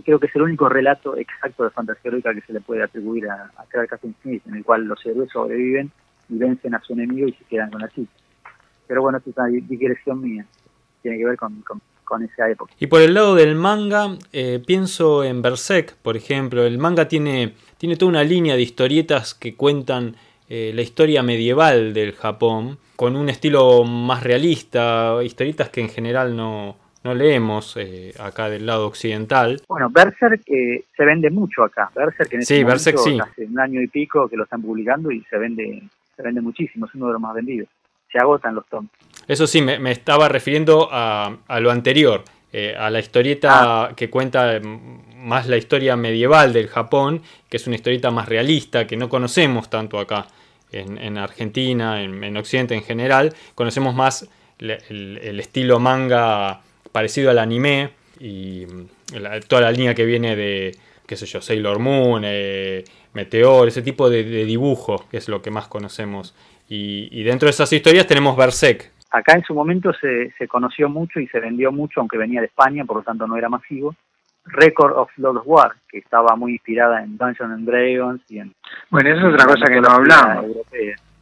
[0.00, 3.28] creo que es el único relato exacto de fantasía heroica que se le puede atribuir
[3.28, 5.90] a, a Clark Aston Smith, en el cual los héroes sobreviven
[6.28, 8.10] y vencen a su enemigo y se quedan con la chica.
[8.86, 10.46] Pero bueno, es una digresión mía,
[11.02, 11.62] tiene que ver con,
[12.22, 12.74] esa época.
[12.78, 17.54] Y por el lado del manga, eh, pienso en Berserk, por ejemplo, el manga tiene,
[17.78, 20.16] tiene toda una línea de historietas que cuentan
[20.50, 26.36] eh, la historia medieval del Japón, con un estilo más realista, historietas que en general
[26.36, 29.60] no, no leemos eh, acá del lado occidental.
[29.68, 31.90] Bueno, Berserk se vende mucho acá.
[31.94, 33.18] Berserk en este sí, Berserk, sí.
[33.20, 35.82] hace un año y pico que lo están publicando y se vende,
[36.16, 37.68] se vende muchísimo, es uno de los más vendidos
[38.12, 38.90] se agotan los tomos.
[39.26, 43.92] Eso sí, me, estaba refiriendo a, lo anterior, eh, a la historieta ah.
[43.96, 48.96] que cuenta más la historia medieval del Japón, que es una historieta más realista, que
[48.96, 50.26] no conocemos tanto acá
[50.72, 53.34] en, Argentina, en, Occidente en general.
[53.54, 56.60] Conocemos más el, estilo manga
[56.92, 58.66] parecido al anime y
[59.48, 60.76] toda la línea que viene de,
[61.06, 65.50] qué sé yo, Sailor Moon, eh, Meteor, ese tipo de, dibujo, que es lo que
[65.50, 66.34] más conocemos.
[66.68, 68.90] Y, dentro de esas historias tenemos Berserk.
[69.10, 72.46] Acá en su momento se, se conoció mucho y se vendió mucho, aunque venía de
[72.46, 73.94] España, por lo tanto no era masivo.
[74.46, 78.54] Record of Lord of War, que estaba muy inspirada en Dungeons and Dragons y en...
[78.90, 80.46] Bueno, eso es otra cosa que no hablamos.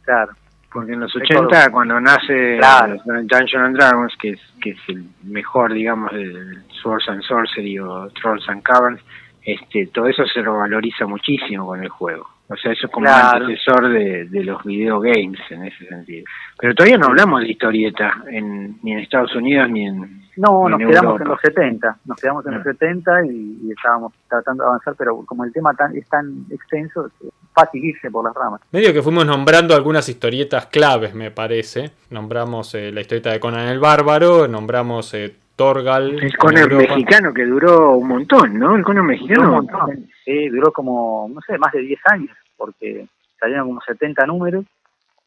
[0.03, 0.31] claro.
[0.71, 2.57] Porque en los 80, cuando nace
[3.03, 8.07] Dungeons and Dragons, que es, que es el mejor, digamos, de Swords and Sorcery o
[8.09, 9.01] Trolls and Caverns,
[9.43, 12.27] este, todo eso se lo valoriza muchísimo con el juego.
[12.47, 16.25] O sea, eso es como un antecesor de, de los videogames en ese sentido.
[16.59, 20.79] Pero todavía no hablamos de historieta en, ni en Estados Unidos ni en, no, nos
[20.79, 23.25] quedamos en los 70, nos quedamos en los 70 ah.
[23.25, 27.09] y, estábamos tratando de avanzar, pero como el tema tan, es tan extenso,
[27.53, 28.61] fácil irse por las ramas.
[28.71, 31.91] Medio que fuimos nombrando algunas historietas claves, me parece.
[32.09, 36.19] Nombramos eh, la historieta de Conan el Bárbaro, nombramos eh, Torgal.
[36.21, 38.75] El Conan mexicano que duró un montón, ¿no?
[38.75, 39.43] El Conan mexicano.
[39.43, 40.07] Duró un montón.
[40.25, 43.07] Sí, duró como, no sé, más de 10 años, porque
[43.39, 44.65] salieron como 70 números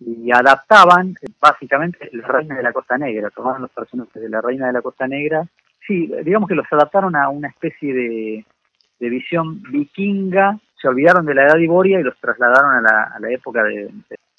[0.00, 4.66] y adaptaban básicamente la Reina de la Costa Negra, tomaron los personajes de la Reina
[4.66, 5.46] de la Costa Negra,
[5.86, 8.44] sí, digamos que los adaptaron a una especie de,
[8.98, 13.30] visión vikinga, se olvidaron de la edad iboria y los trasladaron a la, a la
[13.30, 13.90] época de,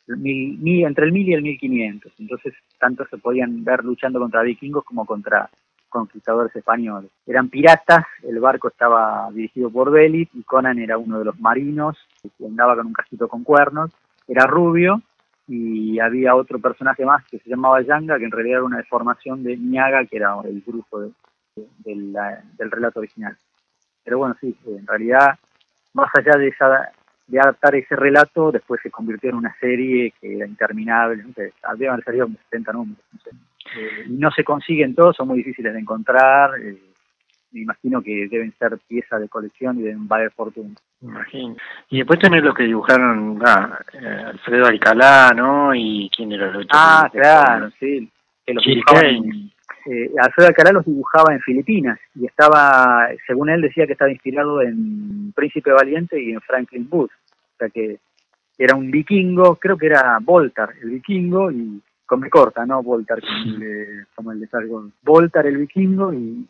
[0.08, 5.08] entre el 1000 y el 1500, entonces tanto se podían ver luchando contra vikingos como
[5.08, 5.49] contra
[5.89, 7.10] conquistadores españoles.
[7.25, 11.97] Eran piratas, el barco estaba dirigido por Belit y Conan era uno de los marinos,
[12.21, 13.89] que andaba con un casquito con cuernos,
[14.27, 15.01] era rubio
[15.47, 19.43] y había otro personaje más que se llamaba Yanga, que en realidad era una deformación
[19.43, 20.99] de Ñaga, que era el grupo
[21.55, 23.36] del relato original.
[24.03, 25.39] Pero bueno, sí, en realidad,
[25.95, 26.91] más allá de, esa,
[27.25, 31.34] de adaptar ese relato, después se convirtió en una serie que era interminable, ¿no?
[31.63, 33.03] habían salido 70 números.
[33.12, 33.29] No, sé.
[33.77, 36.51] Eh, no se consiguen todos, son muy difíciles de encontrar.
[36.62, 36.77] Eh,
[37.51, 40.75] me imagino que deben ser piezas de colección y deben valer fortuna.
[41.01, 41.55] Imagino.
[41.89, 45.73] Y después tenés los que dibujaron ah, eh, Alfredo Alcalá, ¿no?
[45.73, 46.67] Y quién era el otro.
[46.73, 48.12] Ah, claro, sí.
[48.45, 48.65] Que los
[49.85, 54.61] eh, Alfredo Alcalá los dibujaba en Filipinas y estaba, según él decía que estaba inspirado
[54.61, 57.11] en Príncipe Valiente y en Franklin Booth.
[57.11, 57.99] O sea que
[58.57, 62.81] era un vikingo, creo que era Voltar, el vikingo, y con me corta, ¿no?
[62.81, 63.19] Voltar
[64.15, 66.47] como el de, de Voltar el vikingo y,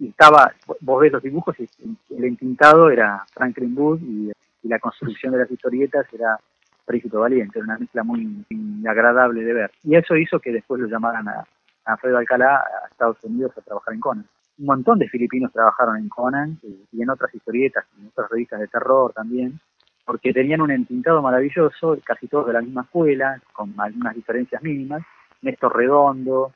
[0.00, 1.68] estaba, vos ves los dibujos y
[2.16, 6.38] el entintado era Franklin Wood y, la construcción de las historietas era
[6.84, 8.44] Príncipe Valiente, era una mezcla muy,
[8.86, 9.70] agradable de ver.
[9.84, 11.44] Y eso hizo que después lo llamaran a
[11.84, 14.26] Alfredo Alcalá a Estados Unidos a trabajar en Conan.
[14.58, 16.58] Un montón de filipinos trabajaron en Conan
[16.92, 19.58] y en otras historietas, en otras revistas de terror también,
[20.04, 25.02] porque tenían un entintado maravilloso, casi todos de la misma escuela, con algunas diferencias mínimas.
[25.42, 26.52] Néstor Redondo,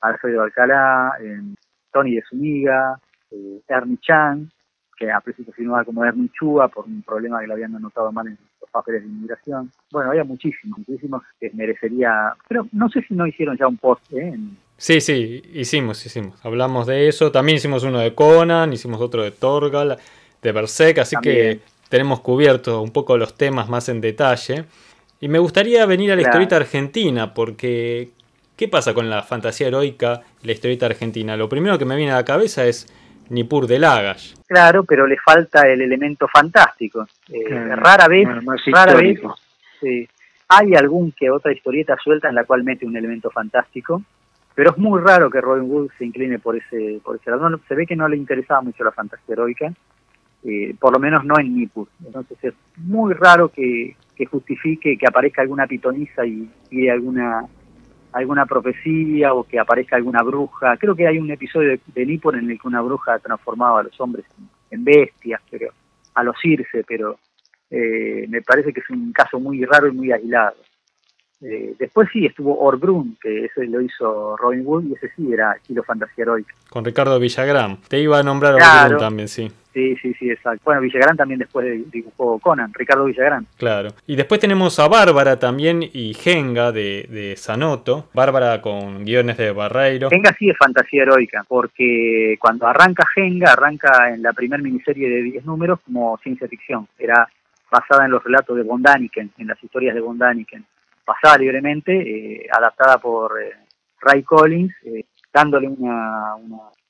[0.00, 1.40] Alfredo Alcalá, eh,
[1.92, 4.50] Tony de Zuniga, eh, Ernie Chan,
[4.96, 8.26] que a principio firmaba como Ernie Chua por un problema que le habían anotado mal
[8.26, 9.70] en los papeles de inmigración.
[9.90, 14.02] Bueno, había muchísimos, muchísimos que merecería, pero no sé si no hicieron ya un post
[14.12, 14.38] ¿eh?
[14.78, 16.38] Sí, sí, hicimos, hicimos.
[16.42, 17.30] Hablamos de eso.
[17.30, 19.98] También hicimos uno de Conan, hicimos otro de Torgal,
[20.40, 21.60] de Berserk, así que
[21.90, 24.64] tenemos cubierto un poco los temas más en detalle.
[25.20, 28.12] Y me gustaría venir a la historieta argentina, porque
[28.58, 31.36] ¿Qué pasa con la fantasía heroica y la historieta argentina?
[31.36, 32.92] Lo primero que me viene a la cabeza es
[33.28, 34.34] Nippur de Lagash.
[34.48, 37.06] Claro, pero le falta el elemento fantástico.
[37.32, 38.26] Eh, rara vez,
[38.66, 39.20] rara vez
[40.48, 44.02] hay algún que otra historieta suelta en la cual mete un elemento fantástico,
[44.58, 47.60] pero es muy raro que Robin Wood se incline por ese, por ese lado.
[47.68, 49.72] se ve que no le interesaba mucho la fantasía heroica,
[50.42, 51.86] eh, por lo menos no en Nippur.
[52.04, 57.46] Entonces es muy raro que, que justifique que aparezca alguna pitoniza y, y alguna
[58.10, 60.76] alguna profecía o que aparezca alguna bruja.
[60.76, 63.84] Creo que hay un episodio de, de Nippon en el que una bruja transformaba a
[63.84, 64.26] los hombres
[64.72, 65.70] en, bestias, pero
[66.14, 67.20] a los irse, pero
[67.70, 70.56] eh, me parece que es un caso muy raro y muy aislado.
[71.40, 75.52] Eh, después sí estuvo Orbrun, que ese lo hizo Robin Wood, y ese sí era
[75.52, 76.54] estilo fantasía heroica.
[76.68, 77.78] Con Ricardo Villagrán.
[77.88, 79.50] Te iba a nombrar Orbrun también, sí.
[79.72, 80.62] Sí, sí, sí, exacto.
[80.64, 83.46] Bueno, Villagrán también después dibujó Conan, Ricardo Villagrán.
[83.56, 83.90] Claro.
[84.08, 88.08] Y después tenemos a Bárbara también y Genga de, de Sanoto.
[88.12, 90.10] Bárbara con guiones de Barreiro.
[90.10, 95.22] Genga sí es fantasía heroica, porque cuando arranca Genga, arranca en la primer miniserie de
[95.22, 96.88] 10 números como ciencia ficción.
[96.98, 97.28] Era
[97.70, 100.18] basada en los relatos de Von en las historias de Von
[101.08, 103.54] pasada libremente, eh, adaptada por, eh,
[104.00, 106.36] Ray Collins, eh, dándole una,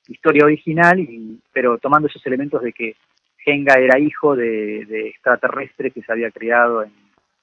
[0.07, 2.95] historia original, y, pero tomando esos elementos de que
[3.37, 6.91] Genga era hijo de, de extraterrestre que se había criado en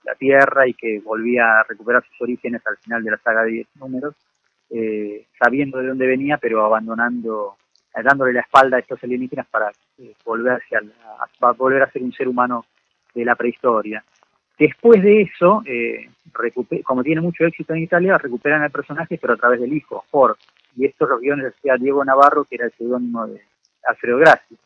[0.05, 3.51] la Tierra y que volvía a recuperar sus orígenes al final de la saga de
[3.53, 4.15] 10 números,
[4.71, 7.57] eh, sabiendo de dónde venía, pero abandonando,
[8.03, 9.71] dándole la espalda a estos alienígenas para
[10.25, 12.65] volverse a, volver a ser un ser humano
[13.15, 14.05] de la prehistoria.
[14.59, 15.63] Después de eso,
[16.85, 20.37] como tiene mucho éxito en Italia, recuperan al personaje, pero a través del hijo, Ford.
[20.77, 23.41] Y estos los guiones hacía Diego Navarro, que era el seudónimo de
[23.87, 24.57] Alfredo Grassi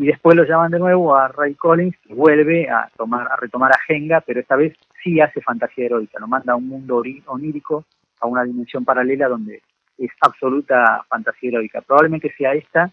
[0.00, 3.70] y después lo llaman de nuevo a Ray Collins, que vuelve a, tomar, a retomar
[3.70, 7.84] a Genga, pero esta vez sí hace fantasía heroica, lo manda a un mundo onírico,
[8.18, 9.60] a una dimensión paralela donde
[9.98, 11.82] es absoluta fantasía heroica.
[11.82, 12.90] Probablemente sea esta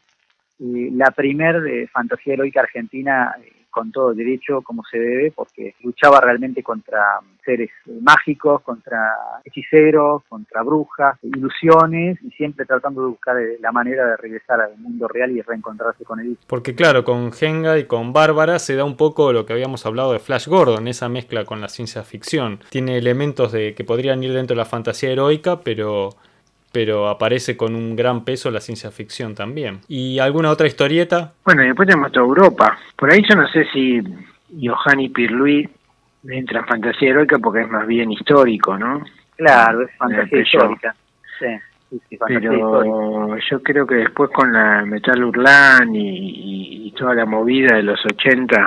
[0.59, 5.75] eh, la primer eh, fantasía heroica argentina eh, con todo derecho como se debe, porque
[5.83, 7.69] luchaba realmente contra seres
[8.01, 8.97] mágicos, contra
[9.45, 14.79] hechiceros, contra brujas, ilusiones, y siempre tratando de buscar eh, la manera de regresar al
[14.79, 16.39] mundo real y reencontrarse con él.
[16.47, 20.11] Porque claro, con Genga y con Bárbara se da un poco lo que habíamos hablado
[20.11, 22.61] de Flash Gordon, esa mezcla con la ciencia ficción.
[22.71, 26.09] Tiene elementos de que podrían ir dentro de la fantasía heroica, pero
[26.71, 29.79] pero aparece con un gran peso la ciencia ficción también.
[29.87, 31.33] ¿Y alguna otra historieta?
[31.45, 32.77] Bueno, y después tenemos toda Europa.
[32.95, 34.01] Por ahí yo no sé si
[34.61, 35.69] Johanny Pirluí
[36.27, 39.03] entra en fantasía heroica porque es más bien histórico, ¿no?
[39.35, 40.95] Claro, es fantasía histórica.
[41.39, 42.17] Sí.
[42.27, 48.03] pero yo creo que después con la Metal Urlan y, toda la movida de los
[48.03, 48.63] 80,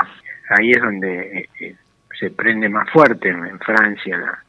[0.56, 1.74] ahí es donde eh,
[2.16, 4.44] se prende más fuerte en Francia la,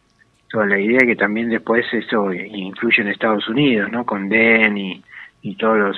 [0.52, 4.06] toda la idea que también después eso influye en Estados Unidos, ¿no?
[4.06, 5.04] Con Den y,
[5.58, 5.98] todos los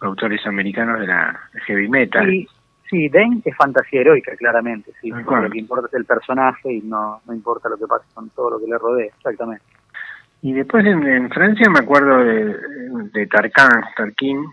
[0.00, 2.26] autores americanos de la heavy metal.
[2.26, 2.46] Sí,
[2.90, 5.10] sí, Den es fantasía heroica, claramente, sí.
[5.10, 8.50] Lo que importa es el personaje y no, no importa lo que pase con todo
[8.50, 9.64] lo que le rodea, exactamente.
[10.42, 12.56] Y después en, Francia me acuerdo de,
[13.12, 14.44] de Tarkan, Tarkin,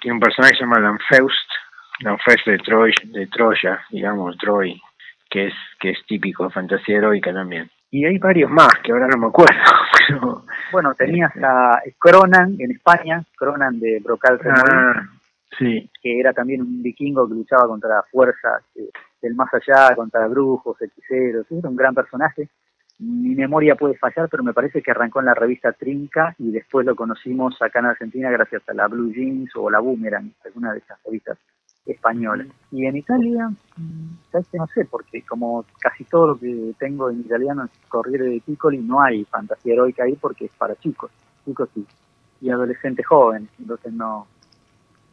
[0.00, 1.50] tiene un personaje que se llama Lanfeust,
[2.00, 4.80] Lanfeust de, Troy, de Troya, digamos, Troy,
[5.28, 9.06] que es, que es típico de fantasía heroica también y hay varios más que ahora
[9.06, 9.54] no me acuerdo.
[10.72, 15.08] bueno, tenías a Cronan en España, Cronan de Brocal ah,
[15.58, 15.90] sí.
[16.02, 18.88] que era también un vikingo que luchaba contra fuerzas eh,
[19.20, 22.48] del más allá, contra brujos, hechiceros, era un gran personaje.
[22.98, 26.86] Mi memoria puede fallar, pero me parece que arrancó en la revista Trinca y después
[26.86, 30.78] lo conocimos acá en Argentina gracias a la Blue Jeans o la Boomerang, alguna de
[30.78, 31.36] esas revistas
[31.86, 32.46] española.
[32.70, 33.50] Y en Italia,
[34.30, 34.84] ¿sabes que no sé?
[34.84, 39.24] Porque como casi todo lo que tengo en italiano es Corriere de Piccoli, no hay
[39.24, 41.10] fantasía heroica ahí porque es para chicos,
[41.44, 41.86] chicos y,
[42.40, 43.48] y adolescentes jóvenes.
[43.58, 44.26] Entonces no,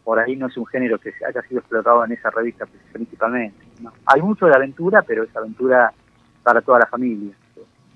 [0.04, 3.58] por ahí no es un género que haya sido explotado en esa revista principalmente.
[4.06, 5.92] Hay mucho de aventura, pero es aventura
[6.44, 7.34] para toda la familia.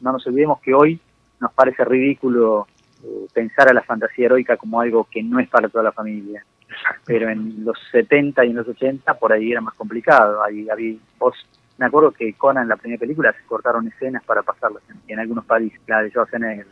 [0.02, 1.00] No nos olvidemos que hoy
[1.40, 2.68] nos parece ridículo
[3.04, 6.44] eh, pensar a la fantasía heroica como algo que no es para toda la familia
[7.06, 10.44] pero en los 70 y en los 80 por ahí era más complicado.
[10.44, 11.36] Ahí había, vos,
[11.78, 15.46] me acuerdo que Conan en la primera película se cortaron escenas para pasarlas en, algunos
[15.46, 16.68] países, la de Schwarzenegger.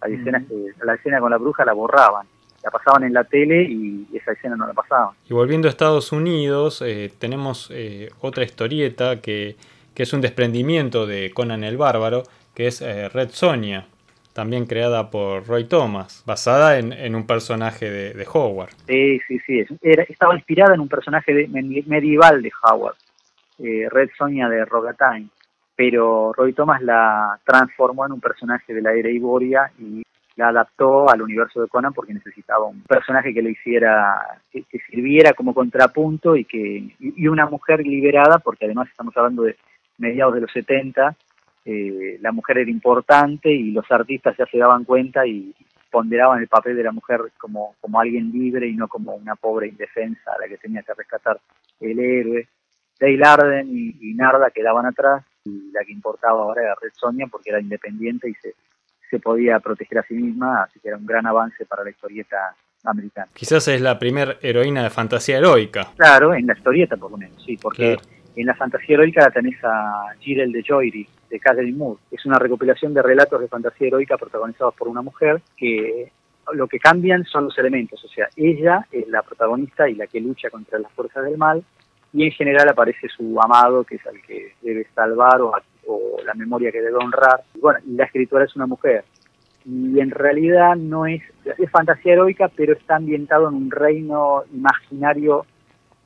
[0.00, 2.26] Hay escenas que, la escena con la bruja la borraban,
[2.62, 5.14] la pasaban en la tele y esa escena no la pasaban.
[5.28, 9.56] Y volviendo a Estados Unidos, eh, tenemos eh, otra historieta que,
[9.94, 12.22] que, es un desprendimiento de Conan el Bárbaro,
[12.54, 13.86] que es eh, Red Sonia
[14.40, 18.70] también creada por Roy Thomas, basada en, un personaje de, Howard.
[18.88, 22.96] Sí, sí, sí, Era, estaba inspirada en un personaje medieval de Howard,
[23.58, 25.28] eh, Red Sonia de Rogatine,
[25.76, 30.02] pero Roy Thomas la transformó en un personaje de la era Iboria y
[30.36, 35.34] la adaptó al universo de Conan porque necesitaba un personaje que le hiciera, que, sirviera
[35.34, 39.56] como contrapunto y que y una mujer liberada, porque además estamos hablando de
[39.98, 41.14] mediados de los 70,
[41.72, 45.54] eh, la mujer era importante y los artistas ya se daban cuenta y
[45.88, 49.68] ponderaban el papel de la mujer como, como alguien libre y no como una pobre
[49.68, 51.38] indefensa a la que tenía que rescatar
[51.78, 52.48] el héroe.
[52.98, 57.50] Dale Arden y, Narda quedaban atrás y la que importaba ahora era Red Sonia porque
[57.50, 58.54] era independiente y se,
[59.08, 62.56] se podía proteger a sí misma, así que era un gran avance para la historieta
[62.82, 63.28] americana.
[63.32, 65.92] Quizás es la primera heroína de fantasía heroica.
[65.96, 67.96] Claro, en la historieta por lo menos, sí, porque
[68.34, 72.00] en la fantasía heroica la tenés a Jirel de Joyri, de Catherine Moore.
[72.10, 76.12] Es una recopilación de relatos de fantasía heroica protagonizados por una mujer que
[76.52, 80.20] lo que cambian son los elementos, o sea, ella es la protagonista y la que
[80.20, 81.62] lucha contra las fuerzas del mal,
[82.12, 85.52] y en general aparece su amado, que es el que debe salvar o,
[86.24, 87.42] la memoria que debe honrar.
[87.54, 89.04] Y bueno, la escritora es una mujer.
[89.64, 95.46] Y en realidad no es, es fantasía heroica, pero está ambientado en un reino imaginario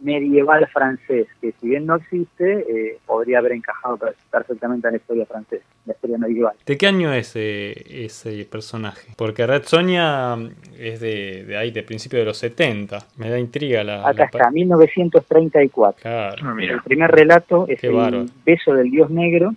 [0.01, 3.99] medieval francés, que si bien no existe, eh, podría haber encajado
[4.31, 6.55] perfectamente en la historia francesa, la historia medieval.
[6.67, 9.13] ¿De qué año es eh, ese personaje?
[9.17, 10.37] Porque Red Sonia
[10.79, 12.99] es de, de ahí, de principio de los 70.
[13.17, 14.07] Me da intriga la...
[14.07, 16.03] Acá está, 1934.
[16.03, 16.43] Claro.
[16.43, 19.55] Ah, el primer relato es El beso del dios negro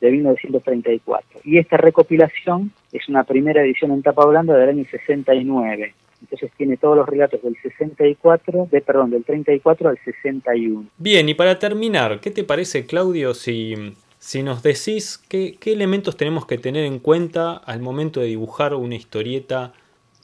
[0.00, 1.40] de 1934.
[1.44, 5.94] Y esta recopilación es una primera edición en tapa blanda del año 69.
[6.26, 10.86] Entonces tiene todos los relatos del 64, de, perdón, del 34 al 61.
[10.98, 16.16] Bien, y para terminar, ¿qué te parece, Claudio, si, si nos decís qué, qué elementos
[16.16, 19.72] tenemos que tener en cuenta al momento de dibujar una historieta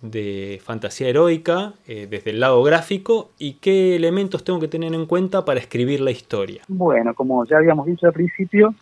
[0.03, 5.07] de fantasía heroica eh, desde el lado gráfico y qué elementos tengo que tener en
[5.07, 6.63] cuenta para escribir la historia?
[6.67, 8.75] Bueno, como ya habíamos dicho al principio,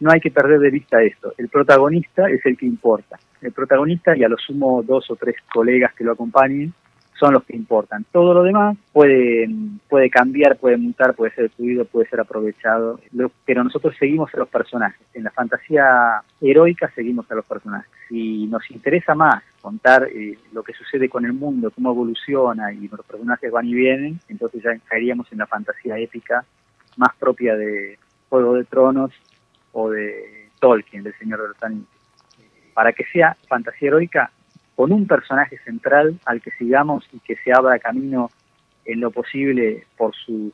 [0.00, 1.32] no hay que perder de vista esto.
[1.38, 3.18] El protagonista es el que importa.
[3.40, 6.72] El protagonista y a lo sumo dos o tres colegas que lo acompañen
[7.18, 8.04] son los que importan.
[8.12, 9.48] Todo lo demás puede,
[9.88, 13.00] puede cambiar, puede mutar, puede ser destruido, puede ser aprovechado,
[13.44, 15.00] pero nosotros seguimos a los personajes.
[15.14, 17.90] En la fantasía heroica seguimos a los personajes.
[18.08, 22.86] Si nos interesa más contar eh, lo que sucede con el mundo, cómo evoluciona y
[22.88, 26.44] los personajes van y vienen, entonces ya caeríamos en la fantasía épica
[26.96, 29.12] más propia de Juego de Tronos
[29.78, 31.86] o de Tolkien, del Señor de los Anillos.
[32.72, 34.30] Para que sea fantasía heroica,
[34.74, 38.30] con un personaje central al que sigamos y que se abra camino
[38.86, 40.52] en lo posible por, su,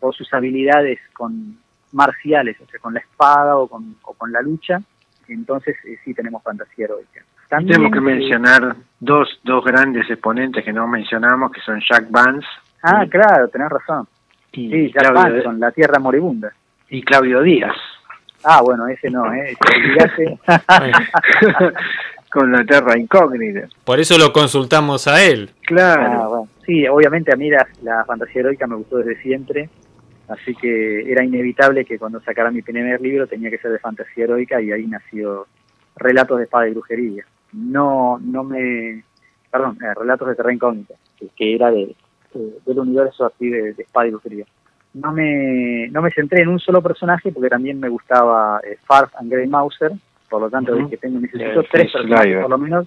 [0.00, 1.58] por sus habilidades con
[1.92, 4.80] marciales, o sea, con la espada o con, o con la lucha,
[5.28, 7.22] entonces eh, sí tenemos fantasía heroica.
[7.50, 12.46] tenemos que mencionar dos, dos grandes exponentes que no mencionamos, que son Jack Vance.
[12.82, 14.06] Ah, claro, tenés razón.
[14.52, 16.52] sí, Jack Vance, con La Tierra Moribunda.
[16.88, 17.76] Y Claudio Díaz.
[18.44, 19.56] Ah, bueno, ese no, ¿eh?
[22.30, 23.68] Con la Tierra Incógnita.
[23.84, 25.50] Por eso lo consultamos a él.
[25.66, 26.44] Claro.
[26.44, 29.70] Ah, sí, obviamente a mí la, fantasía heroica me gustó desde siempre,
[30.28, 34.24] así que era inevitable que cuando sacara mi primer libro tenía que ser de fantasía
[34.24, 35.46] heroica y ahí nació
[35.96, 37.24] Relatos de Espada y Brujería.
[37.52, 39.02] No, no me...
[39.50, 40.94] Perdón, eh, Relatos de Tierra Incógnita,
[41.34, 41.96] que, era de,
[42.66, 44.44] del universo así de, de Espada y Brujería
[45.00, 49.14] no me, no me centré en un solo personaje porque también me gustaba eh, Farf
[49.16, 49.92] and Grey Mouser,
[50.28, 52.86] por lo tanto que tengo, necesito tres personajes por lo menos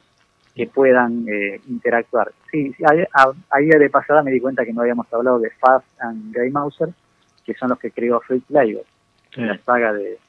[0.54, 2.32] que puedan eh, interactuar.
[2.52, 2.76] Sí,
[3.50, 6.90] ahí, de pasada me di cuenta que no habíamos hablado de Farf and Grey Mouser,
[7.46, 8.84] que son los que creó Fritz Leiber,
[9.36, 10.20] la saga de,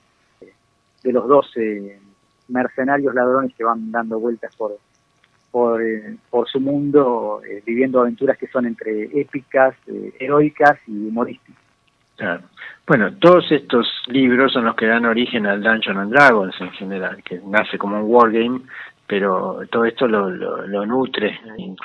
[1.03, 1.99] de los 12
[2.49, 4.79] mercenarios ladrones que van dando vueltas por,
[5.51, 9.75] por, eh, por su mundo, eh, viviendo aventuras que son entre épicas,
[10.21, 11.62] heroicas y humorísticas.
[12.87, 17.23] Bueno, todos estos libros son los que dan origen al Dungeon and Dragons en general,
[17.23, 18.61] que nace como un wargame,
[19.07, 21.39] pero todo esto lo, lo, nutre.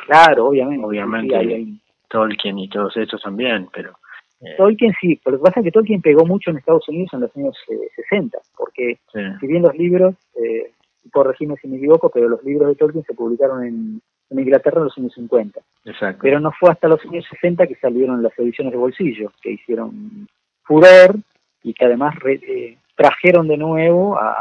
[0.05, 0.85] Claro, obviamente.
[0.85, 1.67] Obviamente
[2.09, 3.91] Tolkien y todos estos también, pero...
[4.39, 7.09] Eh, Tolkien sí, pero lo que pasa es que Tolkien pegó mucho en Estados Unidos
[7.13, 7.57] en los años
[7.95, 8.99] 60, eh, porque
[9.39, 10.71] si bien los libros, eh,
[11.11, 14.86] corregime si me equivoco, pero los libros de Tolkien se publicaron en, en Inglaterra en
[14.86, 15.59] los años 50.
[15.86, 16.19] Exacto.
[16.21, 20.28] Pero no fue hasta los años 60 que salieron las ediciones de bolsillo, que hicieron
[20.63, 21.15] furor
[21.63, 24.36] y que además eh, trajeron de nuevo a,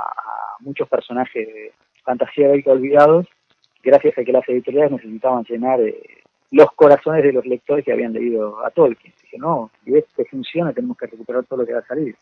[0.61, 1.73] muchos personajes de
[2.03, 3.27] fantasía heroica olvidados,
[3.83, 6.01] gracias a que las editoriales necesitaban llenar eh,
[6.51, 9.13] los corazones de los lectores que habían leído a Tolkien.
[9.23, 12.17] Dije, no, si este funciona tenemos que recuperar todo lo que va a salir.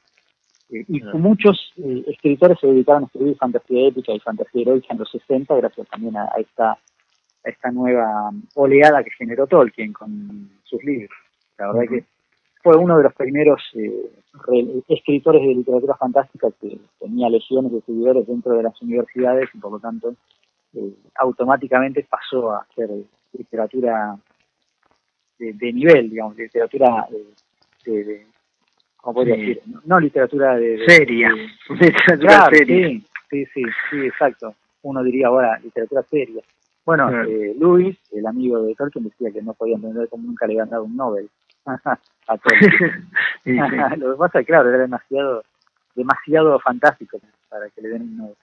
[0.70, 1.72] Eh, y muchos
[2.06, 6.16] escritores se dedicaron a escribir fantasía épica y fantasía heroica en los 60, gracias también
[6.16, 6.76] a esta
[7.44, 11.16] esta nueva oleada que generó Tolkien con sus libros.
[11.58, 12.04] La verdad que
[12.62, 14.10] fue uno de los primeros eh,
[14.88, 19.72] escritores de literatura fantástica que tenía legiones de seguidores dentro de las universidades y por
[19.72, 20.14] lo tanto
[20.74, 22.88] eh, automáticamente pasó a hacer
[23.32, 24.16] literatura
[25.38, 28.26] de, nivel, digamos, literatura eh, de,
[28.96, 29.60] ¿cómo podría decir?
[29.84, 30.84] No, literatura de...
[30.86, 31.30] seria,
[31.68, 32.88] literatura seria.
[32.88, 34.54] Sí, sí, sí, sí, exacto.
[34.82, 36.42] Uno diría ahora literatura seria.
[36.84, 40.54] Bueno, eh, Luis, el amigo de Tolkien, decía que no podía entender cómo nunca le
[40.54, 41.28] habían dado un Nobel
[41.66, 43.08] a Tolkien.
[43.98, 45.42] Lo que pasa, claro, era demasiado,
[45.94, 47.18] demasiado fantástico
[47.48, 48.36] para que le den un Nobel.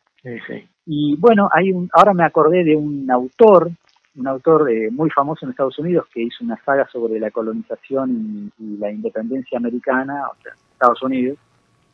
[0.86, 3.72] Y bueno, hay un, ahora me acordé de un autor,
[4.16, 8.52] un autor eh, muy famoso en Estados Unidos que hizo una saga sobre la colonización
[8.60, 11.38] y, y la independencia americana, o sea, Estados Unidos,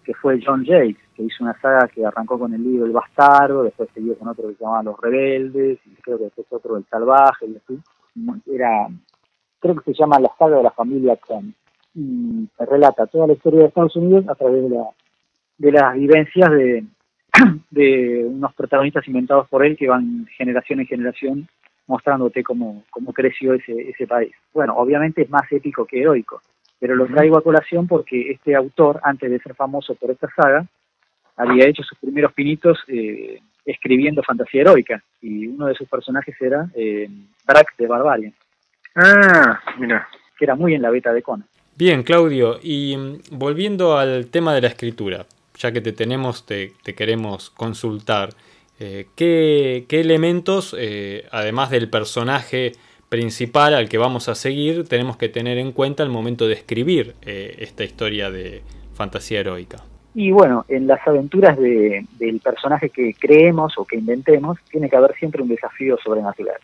[0.07, 3.63] que fue John Jay, que hizo una saga que arrancó con el libro El Bastardo,
[3.63, 6.85] después siguió con otro que se llamaba Los Rebeldes, y creo que después otro El
[6.85, 7.77] Salvaje, y así.
[8.49, 8.87] Era,
[9.59, 11.53] creo que se llama La saga de la familia Kent.
[11.93, 14.85] Y relata toda la historia de Estados Unidos a través de, la,
[15.57, 16.85] de las vivencias de,
[17.69, 21.47] de unos protagonistas inventados por él que van generación en generación
[21.85, 24.31] mostrándote cómo, cómo creció ese, ese país.
[24.53, 26.41] Bueno, obviamente es más épico que heroico,
[26.79, 30.65] pero lo traigo a colación porque este autor, antes de ser famoso por esta saga,
[31.35, 36.67] había hecho sus primeros pinitos eh, escribiendo fantasía heroica, y uno de sus personajes era
[36.75, 37.07] eh,
[37.45, 38.33] Brax de Barbarian.
[38.95, 40.07] Ah, mira.
[40.37, 41.47] Que era muy en la beta de Conan.
[41.75, 45.25] Bien, Claudio, y mm, volviendo al tema de la escritura,
[45.55, 48.29] ya que te tenemos, te, queremos consultar,
[48.79, 50.75] eh, ¿qué, elementos,
[51.31, 52.73] además del personaje
[53.09, 57.15] principal al que vamos a seguir, tenemos que tener en cuenta al momento de escribir
[57.21, 58.61] esta historia de
[58.93, 59.77] fantasía heroica?
[60.19, 64.95] Y bueno, en las aventuras de, del personaje que creemos o que inventemos, tiene que
[64.95, 66.57] haber siempre un desafío sobrenatural.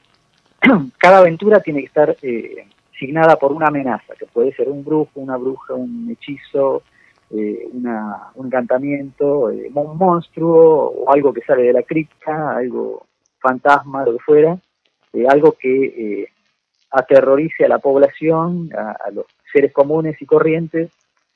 [0.97, 2.65] Cada aventura tiene que estar eh,
[2.99, 6.81] signada por una amenaza, que puede ser un brujo, una bruja, un hechizo,
[7.29, 13.05] eh, una, un encantamiento, eh, un monstruo o algo que sale de la cripta, algo
[13.39, 14.57] fantasma, lo que fuera,
[15.29, 16.27] algo que
[16.91, 20.91] aterrorice a la población, a, los seres comunes y corrientes,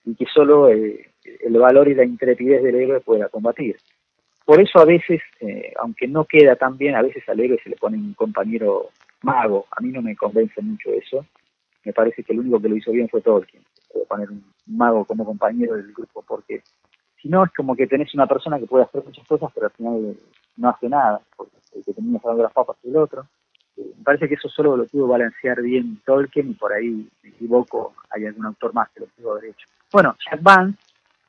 [0.06, 3.78] y que solo el valor y la intrepidez del héroe pueda combatir.
[4.48, 7.70] Por eso a veces, eh, aunque no queda tan bien, a veces al héroe se
[7.70, 9.66] le pone un compañero mago.
[9.72, 11.26] A mí no me convence mucho eso.
[11.84, 13.62] Me parece que el único que lo hizo bien fue Tolkien.
[14.08, 16.62] Poner un mago como compañero del grupo, porque
[17.22, 19.74] si no es como que tenés una persona que puede hacer muchas cosas, pero al
[19.74, 20.18] final
[20.56, 23.28] no hace nada, porque el que tenía que las papas es el otro.
[23.78, 27.30] Eh, me parece que eso solo lo pudo balancear bien Tolkien y por ahí me
[27.30, 29.68] equivoco, hay algún autor más que lo pudo haber hecho.
[29.92, 30.78] Bueno, Jack Vance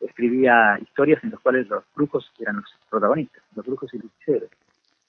[0.01, 4.51] escribía historias en las cuales los brujos eran los protagonistas, los brujos y los hechiceros.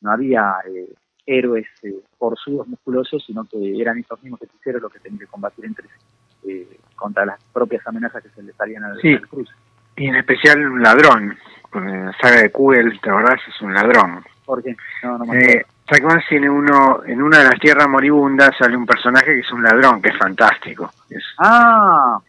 [0.01, 0.93] No había eh,
[1.25, 5.65] héroes eh, forzudos, musculosos, sino que eran estos mismos hechiceros los que tenían que combatir
[5.65, 9.17] entre sí eh, contra las propias amenazas que se les salían al, sí.
[9.29, 9.49] cruz.
[9.95, 11.37] Y en especial un ladrón,
[11.73, 13.39] en la saga de Kugel, ¿te acordás?
[13.47, 14.23] Es un ladrón.
[14.45, 14.75] ¿Por qué?
[15.03, 19.33] No, no me eh, tiene uno, en una de las tierras moribundas sale un personaje
[19.33, 20.91] que es un ladrón, que es fantástico.
[21.39, 22.19] ah,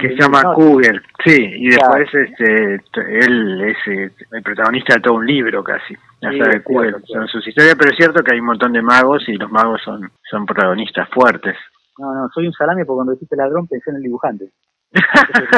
[0.00, 5.14] que se llama Kugel, sí, y después este, él es eh, el protagonista de todo
[5.14, 8.40] un libro casi, la saga de Kugel, son sus historias, pero es cierto que hay
[8.40, 11.56] un montón de magos y los magos son, son protagonistas fuertes.
[11.98, 14.50] No, no, soy un salame porque cuando dijiste ladrón pensé en el dibujante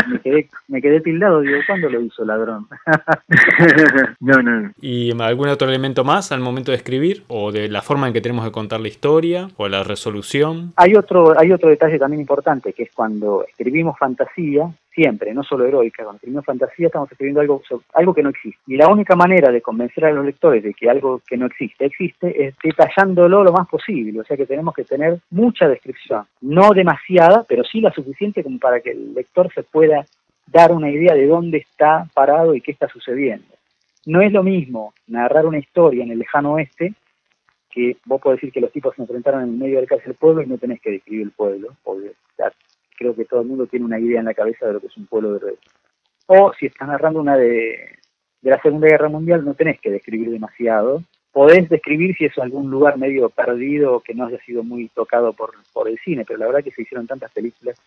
[0.08, 2.66] me, quedé, me quedé tildado, digo, ¿cuándo lo hizo ladrón?
[4.20, 4.72] no, no.
[4.80, 7.22] ¿Y algún otro elemento más al momento de escribir?
[7.28, 9.48] ¿O de la forma en que tenemos que contar la historia?
[9.56, 10.72] ¿O la resolución?
[10.76, 15.66] Hay otro, hay otro detalle también importante, que es cuando escribimos fantasía, siempre, no solo
[15.66, 17.62] heroica, cuando escribimos fantasía estamos escribiendo algo,
[17.94, 18.60] algo que no existe.
[18.66, 21.86] Y la única manera de convencer a los lectores de que algo que no existe
[21.86, 24.20] existe es detallándolo lo más posible.
[24.20, 28.58] O sea que tenemos que tener mucha descripción, no demasiada, pero sí la suficiente como
[28.58, 30.04] para que el lector se pueda
[30.46, 33.46] dar una idea de dónde está parado y qué está sucediendo.
[34.06, 36.94] No es lo mismo narrar una historia en el lejano oeste
[37.70, 40.42] que vos podés decir que los tipos se enfrentaron en el medio del cárcel pueblo
[40.42, 41.68] y no tenés que describir el pueblo,
[43.00, 44.96] creo que todo el mundo tiene una idea en la cabeza de lo que es
[44.98, 45.60] un pueblo de reyes.
[46.26, 47.98] O si estás narrando una de,
[48.42, 51.02] la Segunda Guerra Mundial, no tenés que describir demasiado.
[51.32, 55.52] Podés describir si es algún lugar medio perdido que no haya sido muy tocado por,
[55.72, 57.80] por el cine, pero la verdad que se hicieron tantas películas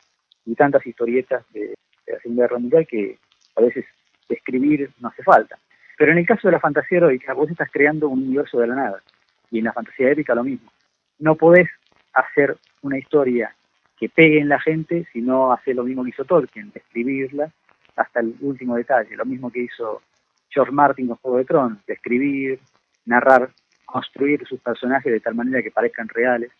[0.48, 1.76] y tantas historietas de,
[2.08, 3.18] la Segunda Guerra Mundial que
[3.56, 3.86] a veces
[4.28, 5.60] describir no hace falta.
[5.96, 8.76] Pero en el caso de la fantasía heroica, vos estás creando un universo de la
[8.76, 9.04] nada.
[9.52, 10.72] Y en la fantasía épica lo mismo.
[11.20, 11.70] No podés
[12.14, 13.56] hacer una historia
[13.98, 17.52] que pegue en la gente, sino hacer lo mismo que hizo Tolkien, escribirla
[17.96, 20.02] hasta el último detalle, lo mismo que hizo
[20.50, 22.60] George Martin con Juego de Tronos, escribir,
[23.06, 23.50] narrar,
[23.86, 26.52] construir sus personajes de tal manera que parezcan reales.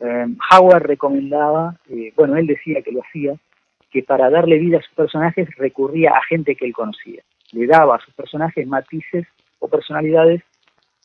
[0.00, 3.34] Eh, Howard recomendaba, eh, bueno, él decía que lo hacía,
[3.90, 7.22] que para darle vida a sus personajes recurría a gente que él conocía.
[7.52, 9.26] Le daba a sus personajes matices
[9.58, 10.42] o personalidades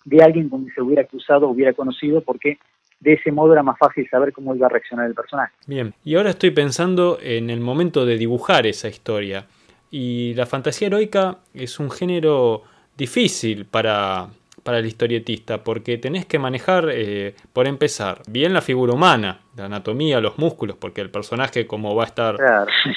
[0.05, 2.57] de alguien con quien se hubiera cruzado, hubiera conocido, porque
[3.01, 5.53] de ese modo era más fácil saber cómo iba a reaccionar el personaje.
[5.65, 9.45] Bien, y ahora estoy pensando en el momento de dibujar esa historia.
[9.89, 12.63] Y la fantasía heroica es un género
[12.95, 14.27] difícil para,
[14.63, 19.65] para el historietista, porque tenés que manejar, eh, por empezar, bien la figura humana, la
[19.65, 22.37] anatomía, los músculos, porque el personaje como va a estar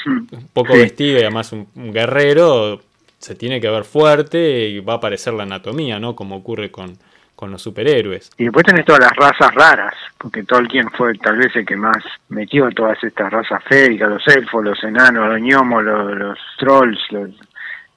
[0.07, 2.81] un poco vestido y además un, guerrero,
[3.19, 6.15] se tiene que ver fuerte y va a aparecer la anatomía, ¿no?
[6.15, 6.99] Como ocurre con,
[7.35, 8.31] con los superhéroes.
[8.39, 11.99] Y después tenés todas las razas raras, porque Tolkien fue tal vez el que más
[12.29, 17.01] metió todas estas razas féricas, los elfos, los enanos, los gnomos, los, trolls,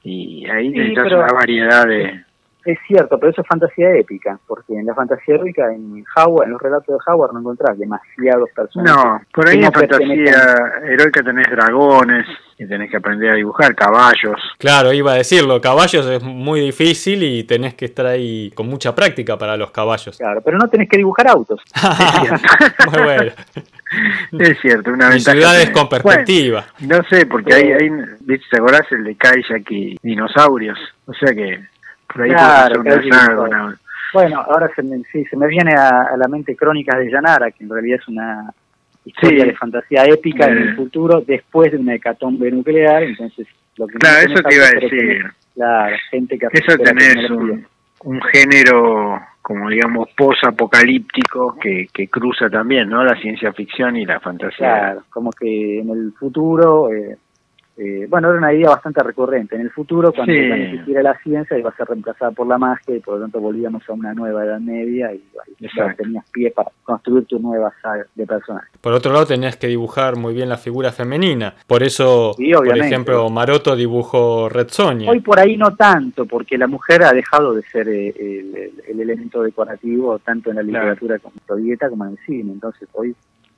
[0.04, 2.27] y ahí sí, necesitas una variedad de...
[2.68, 6.52] Es cierto, pero eso es fantasía épica, porque en la fantasía heroica, en Howard, en
[6.52, 8.94] los relatos de Howard no encontrás demasiados personajes.
[8.94, 10.54] No, por ahí en fantasía
[10.84, 14.36] heroica tenés dragones y tenés que aprender a dibujar caballos.
[14.58, 18.94] Claro, iba a decirlo, caballos es muy difícil y tenés que estar ahí con mucha
[18.94, 20.18] práctica para los caballos.
[20.18, 21.62] Claro, pero no tenés que dibujar autos.
[22.92, 23.32] muy bueno.
[24.40, 25.38] Es cierto, una ventaja.
[25.38, 26.66] ciudades con perspectiva.
[26.82, 27.90] no sé, porque hay, hay,
[28.28, 30.78] ¿te acordás el de Kayak y dinosaurios?
[31.06, 31.62] O sea que
[32.26, 32.84] claro,
[34.14, 37.64] Bueno, ahora se me, sí, se me viene a, la mente Crónicas de Yanara, que
[37.64, 38.54] en realidad es una
[39.06, 43.48] historia de fantasía épica en el futuro después de una hecatombe nuclear, entonces
[43.78, 45.26] lo que Claro, eso te iba a decir.
[45.56, 47.66] claro, gente que Eso tenés un,
[48.04, 53.02] un género como digamos post-apocalíptico que, que cruza también, ¿no?
[53.06, 54.58] La ciencia ficción y la fantasía.
[54.58, 57.18] Claro, como que en el futuro eh,
[57.80, 59.56] eh, bueno, era una idea bastante recurrente.
[59.56, 60.50] En el futuro, cuando sí.
[60.50, 63.40] ya existiera la ciencia, iba a ser reemplazada por la magia y por lo tanto
[63.40, 65.24] volvíamos a una nueva Edad Media y,
[65.60, 68.70] ya tenías pie para construir tu nueva saga de personajes.
[68.82, 71.54] Por otro lado, tenías que dibujar muy bien la figura femenina.
[71.68, 75.12] Por eso, por ejemplo, Maroto dibujó Red Sonia.
[75.12, 79.44] Hoy por ahí no tanto, porque la mujer ha dejado de ser eh, el, elemento
[79.44, 82.54] decorativo tanto en la literatura como en la como en el cine.
[82.54, 83.16] Entonces, hoy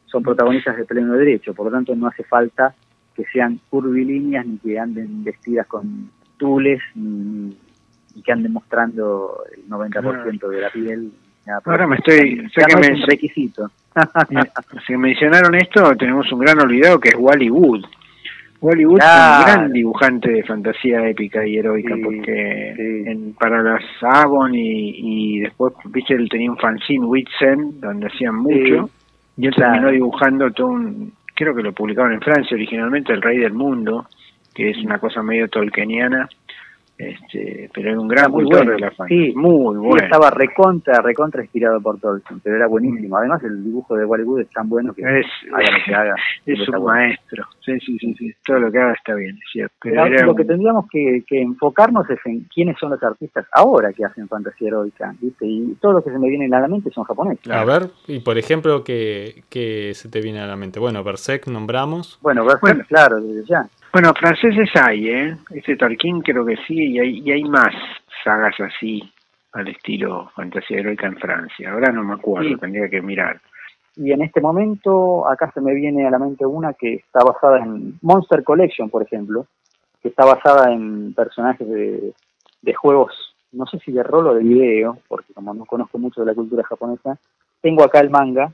[0.07, 2.75] son protagonistas de pleno derecho, por lo tanto no hace falta
[3.19, 7.53] que sean curvilíneas ni que anden vestidas con tules ni,
[8.23, 11.11] que anden mostrando el 90% de la piel.
[11.65, 12.47] Ahora me estoy...
[12.55, 13.69] Ya que me, requisito.
[14.87, 17.83] si mencionaron esto, tenemos un gran olvidado que es Wally Wood.
[18.61, 24.55] Wally Wood es un gran dibujante de fantasía épica y heroica, porque para las Avon
[24.55, 28.89] y, y, después, viste, él tenía un fanzine Whitsen, donde hacían mucho,
[29.35, 33.37] y él terminó dibujando todo un, creo que lo publicaron en Francia originalmente, El Rey
[33.37, 34.07] del Mundo,
[34.53, 36.27] que es una cosa medio tolkieniana,
[36.99, 38.73] este, pero era un gran muy bueno.
[38.73, 40.03] de la Sí, muy bueno.
[40.03, 43.15] estaba recontra, recontra inspirado por Tolkien, pero era buenísimo.
[43.15, 46.15] Además, el dibujo de Wally es tan bueno que es, haga lo que haga.
[46.45, 47.45] Es un maestro.
[47.63, 49.75] Sí, sí, sí, sí, Todo lo que haga está bien, es cierto.
[49.81, 54.27] Pero lo que tendríamos que, enfocarnos es en quiénes son los artistas ahora que hacen
[54.27, 55.45] fantasía heroica, ¿viste?
[55.45, 57.49] Y todo lo que se me viene a la mente son japoneses.
[57.49, 60.81] A ver, y por ejemplo, ¿qué, ¿qué, se te viene a la mente?
[60.81, 62.19] Bueno, Berserk nombramos.
[62.21, 63.69] Bueno, Berserk, claro, desde ya.
[63.91, 65.37] Bueno, franceses hay, ¿eh?
[65.49, 67.73] Este Tolkien creo que sí, y hay, y hay más
[68.23, 69.01] sagas así,
[69.53, 71.71] al estilo fantasía heroica en Francia.
[71.71, 73.41] Ahora no me acuerdo, tendría que mirar.
[73.95, 77.59] Y en este momento, acá se me viene a la mente una que está basada
[77.59, 79.47] en Monster Collection, por ejemplo,
[80.01, 82.13] que está basada en personajes de,
[82.61, 86.21] de juegos, no sé si de rol o de video, porque como no conozco mucho
[86.21, 87.17] de la cultura japonesa,
[87.59, 88.53] tengo acá el manga,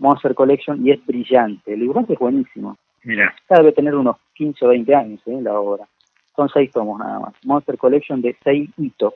[0.00, 1.72] Monster Collection, y es brillante.
[1.72, 2.76] El dibujante es buenísimo.
[3.04, 3.34] Mira.
[3.48, 5.38] debe tener unos 15 o 20 años ¿eh?
[5.42, 5.86] la obra.
[6.34, 7.34] Son seis tomos nada más.
[7.44, 9.14] Monster Collection de Sei Ito.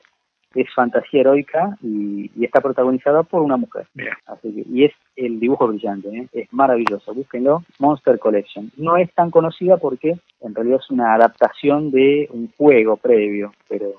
[0.53, 3.87] Es fantasía heroica y, está protagonizada por una mujer.
[4.25, 6.27] Así y es el dibujo brillante, ¿eh?
[6.31, 7.13] es maravilloso.
[7.13, 8.71] Búsquenlo, Monster Collection.
[8.77, 13.93] No es tan conocida porque en realidad es una adaptación de un juego previo, pero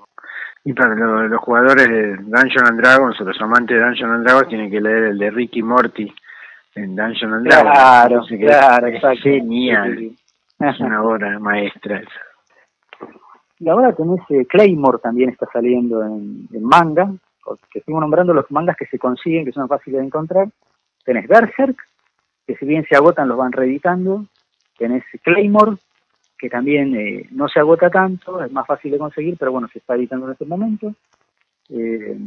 [0.63, 4.49] y para los, jugadores de Dungeons and Dragons o los amantes de Dungeons and Dragons
[4.49, 6.13] tienen que leer el de Ricky Morty
[6.83, 7.73] en Dungeon and Dragons.
[7.73, 9.23] Claro, claro, exacto.
[9.23, 10.11] Genial.
[10.59, 12.01] Es una obra maestra
[13.59, 17.09] Y ahora tenés eh, Claymore también está saliendo en, manga,
[17.71, 20.49] que sigo nombrando los mangas que se consiguen, que son fáciles de encontrar.
[21.05, 21.77] Tenés Berserk,
[22.45, 24.25] que si bien se agotan los van reeditando.
[24.77, 25.77] Tenés Claymore,
[26.37, 29.79] que también eh, no se agota tanto, es más fácil de conseguir, pero bueno, se
[29.79, 30.93] está editando en este momento.
[31.69, 32.17] Eh,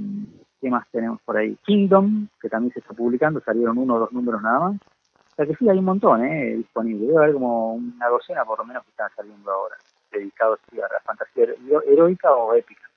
[0.63, 1.57] ¿Qué más tenemos por ahí?
[1.67, 4.77] Kingdom, que también se está publicando, salieron uno o dos números nada más.
[4.77, 6.55] O sea que sí, hay un montón ¿eh?
[6.57, 7.09] disponible.
[7.09, 9.75] Debe haber como una docena por lo menos que están saliendo ahora,
[10.13, 11.47] dedicados a la fantasía
[11.89, 12.89] heroica o épica.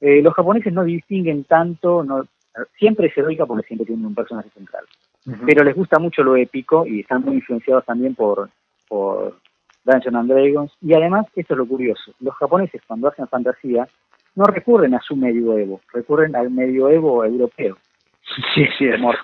[0.00, 2.26] Eh, los japoneses no distinguen tanto, no,
[2.76, 4.84] siempre es heroica porque siempre tienen un personaje central.
[5.46, 8.50] Pero les gusta mucho lo épico y están muy influenciados también por,
[8.88, 9.36] por
[9.84, 10.72] Dungeons and Dragons.
[10.80, 13.86] Y además, esto es lo curioso, los japoneses cuando hacen fantasía
[14.38, 17.76] no recurren a su medioevo, recurren al medioevo europeo.
[18.54, 18.90] Sí, sí.
[18.90, 19.14] Como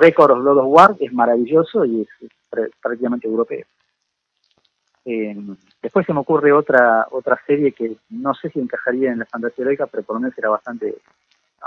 [0.00, 2.30] Record of Blood of War es maravilloso y es,
[2.80, 3.64] prácticamente europeo.
[5.06, 5.34] Eh,
[5.82, 9.62] después se me ocurre otra otra serie que no sé si encajaría en la fantasía
[9.62, 10.94] heroica, pero por lo menos era bastante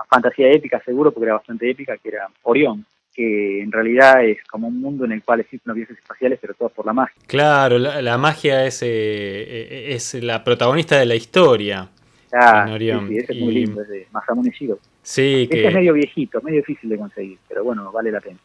[0.08, 4.68] fantasía épica seguro, porque era bastante épica, que era Orión que en realidad es como
[4.68, 7.16] un mundo en el cual existen los viajes espaciales, pero todo por la magia.
[7.28, 11.89] Claro, la, magia es, eh, es la protagonista de la historia.
[12.38, 13.82] Ah, sí, ese es muy lindo,
[14.12, 14.80] Masamune Shiro.
[15.02, 15.68] Sí, que...
[15.68, 18.38] es medio viejito, medio difícil de conseguir, pero bueno, vale la pena.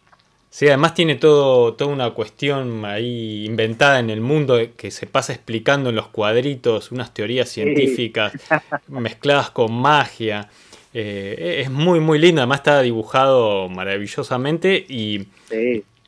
[0.50, 5.32] Sí, además tiene todo, toda una cuestión ahí inventada en el mundo que se pasa
[5.32, 8.32] explicando en los cuadritos, unas teorías científicas
[8.88, 10.48] mezcladas con magia.
[10.92, 12.40] Eh, es muy, muy lindo.
[12.40, 15.28] Además está dibujado maravillosamente y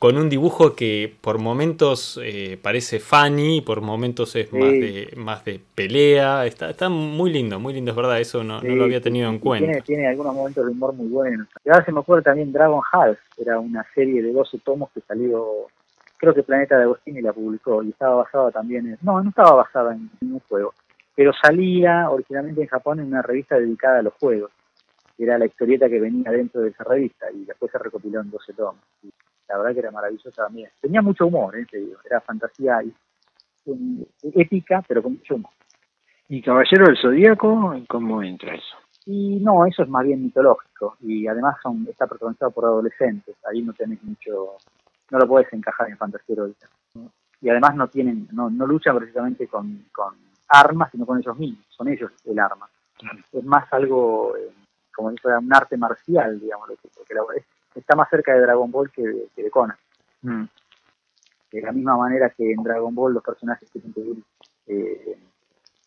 [0.03, 5.45] con un dibujo que por momentos eh, parece funny, por momentos es más, de, más
[5.45, 6.45] de pelea.
[6.45, 8.19] Está, está muy lindo, muy lindo, es verdad.
[8.19, 9.65] Eso no, lo había tenido en cuenta.
[9.65, 11.47] Tiene, tiene, algunos momentos de humor muy buenos.
[11.63, 13.17] Y ahora se me acuerda también Dragon Half.
[13.37, 15.67] Era una serie de 12 tomos que salió
[16.17, 18.97] creo que Planeta de Agostini la publicó y estaba basada también en...
[19.03, 20.73] No, no estaba basada en, un juego,
[21.15, 24.51] pero salía originalmente en Japón en una revista dedicada a los juegos.
[25.17, 28.51] Era la historieta que venía dentro de esa revista y después se recopiló en 12
[28.51, 28.81] tomos.
[29.01, 29.13] Y
[29.47, 30.69] la verdad que era maravillosa también.
[30.81, 31.65] Tenía mucho humor, ¿eh?
[32.05, 32.79] Era fantasía
[34.21, 35.51] épica, pero con mucho humor.
[36.29, 37.75] ¿Y Caballero del Zodíaco?
[37.87, 38.77] ¿Cómo entra eso?
[39.05, 43.35] Y no, eso es más bien mitológico y además son, está protagonizado por adolescentes.
[43.45, 44.57] Ahí no tenés mucho
[45.13, 46.67] no lo puedes encajar en fantasía heroica.
[47.39, 50.15] Y además no tienen, no, no luchan precisamente con, con
[50.47, 52.67] armas, sino con ellos mismos, son ellos el arma.
[53.31, 54.51] Es más algo, eh,
[54.95, 57.21] como si fuera un arte marcial, digamos, porque la,
[57.79, 59.77] está más cerca de Dragon Ball que de, que de Conan.
[60.21, 60.43] Mm.
[61.51, 64.17] De la misma manera que en Dragon Ball los personajes tienen que ir
[64.67, 65.17] eh,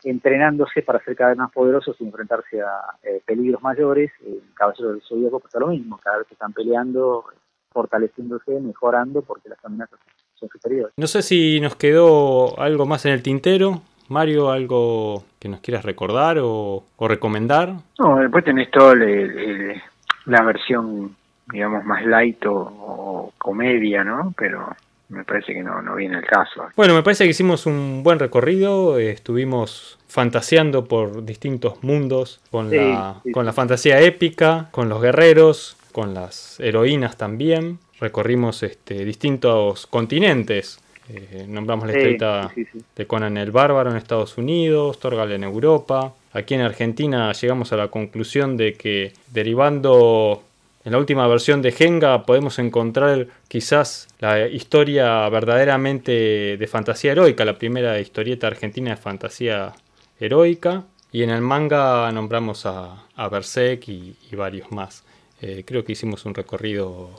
[0.05, 4.93] entrenándose para ser cada vez más poderosos y enfrentarse a eh, peligros mayores, en Caballero
[4.93, 7.25] del Zodíaco pasa lo mismo, cada vez que están peleando
[7.73, 9.99] fortaleciéndose, mejorando, porque las amenazas
[10.35, 10.95] son superiores.
[10.97, 13.83] No sé si nos quedó algo más en el tintero.
[14.09, 17.75] Mario, algo que nos quieras recordar o, recomendar.
[17.99, 21.17] No, después tenés toda la versión,
[21.53, 24.35] digamos, más light o, comedia, ¿no?
[24.37, 24.75] Pero
[25.09, 26.67] me parece que no, no viene el caso.
[26.77, 33.21] Bueno, me parece que hicimos un buen recorrido, estuvimos fantaseando por distintos mundos con, la,
[33.33, 37.79] con la fantasía épica, con los guerreros, con las heroínas también.
[38.01, 40.81] Recorrimos este, distintos continentes.
[41.09, 42.53] Eh, nombramos la historieta
[42.97, 46.13] de Conan el Bárbaro en Estados Unidos, Torgal en Europa.
[46.33, 50.43] Aquí en Argentina llegamos a la conclusión de que derivando
[50.87, 57.45] en la última versión de Genga podemos encontrar quizás la historia verdaderamente de fantasía heroica,
[57.45, 59.75] la primera historieta argentina de fantasía
[60.21, 60.85] heroica.
[61.11, 65.05] Y en el manga nombramos a, a Berserk y varios más.
[65.41, 67.11] Eh, creo que hicimos un recorrido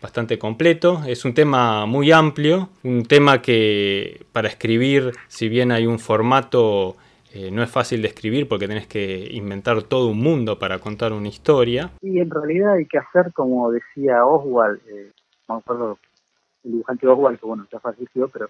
[0.00, 1.02] bastante completo.
[1.06, 6.96] Es un tema muy amplio, un tema que para escribir, si bien hay un formato,
[7.34, 11.12] eh, no es fácil de escribir porque tenés que inventar todo un mundo para contar
[11.12, 11.90] una historia.
[12.00, 15.10] Y en realidad hay que hacer, como decía Oswald, eh,
[16.64, 18.48] el dibujante Oswald, que bueno, ya falleció, pero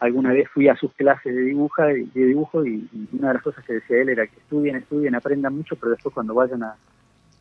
[0.00, 3.42] alguna vez fui a sus clases de, dibuja, de dibujo y, y, una de las
[3.42, 6.76] cosas que decía él era que estudien, estudien, aprendan mucho, pero después cuando vayan a,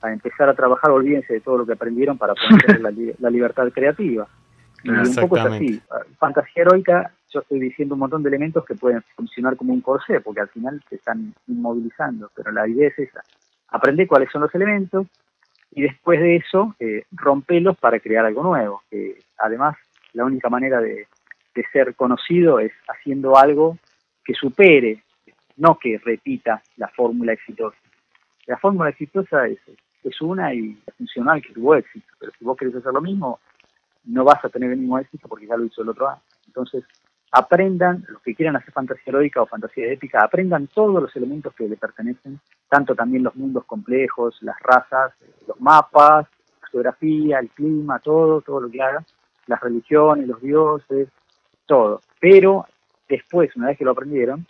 [0.01, 2.81] a empezar a trabajar, olvídense de todo lo que aprendieron para poner
[3.19, 4.27] la, libertad creativa.
[4.85, 5.81] Y un poco es así.
[6.19, 10.21] Fantasía heroica, yo estoy diciendo un montón de elementos que pueden funcionar como un corsé,
[10.21, 13.21] porque al final se están inmovilizando, pero la idea es esa.
[13.69, 15.07] Aprende cuáles son los elementos
[15.71, 18.83] y después de eso eh, rompelos para crear algo nuevo.
[18.91, 19.75] Que además,
[20.13, 21.07] la única manera de,
[21.55, 23.79] de ser conocido es haciendo algo
[24.23, 25.03] que supere,
[25.57, 27.77] no que repita la fórmula exitosa.
[28.45, 29.59] La fórmula exitosa es
[30.05, 32.05] es una y funcional que tuvo éxito.
[32.19, 33.39] Pero si vos querés hacer lo mismo,
[34.05, 36.21] no vas a tener el mismo éxito porque ya lo hizo el otro año.
[36.47, 36.83] Entonces,
[37.31, 41.67] aprendan, los que quieran hacer fantasía heroica o fantasía épica, aprendan todos los elementos que
[41.67, 42.39] le pertenecen,
[42.69, 45.13] tanto también los mundos complejos, las razas,
[45.47, 46.27] los mapas,
[46.61, 49.03] la geografía, el clima, todo, todo lo que haga,
[49.47, 51.09] las religiones, los dioses,
[51.65, 52.01] todo.
[52.19, 52.65] Pero
[53.09, 54.45] después, una vez que lo aprendieron,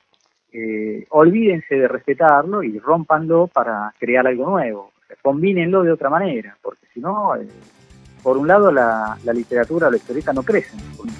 [0.51, 6.85] eh, olvídense de respetarlo y rompanlo para crear algo nuevo combínenlo de otra manera, porque
[6.93, 7.47] si no, eh,
[8.25, 10.79] por un lado la, literatura o la historieta no crecen,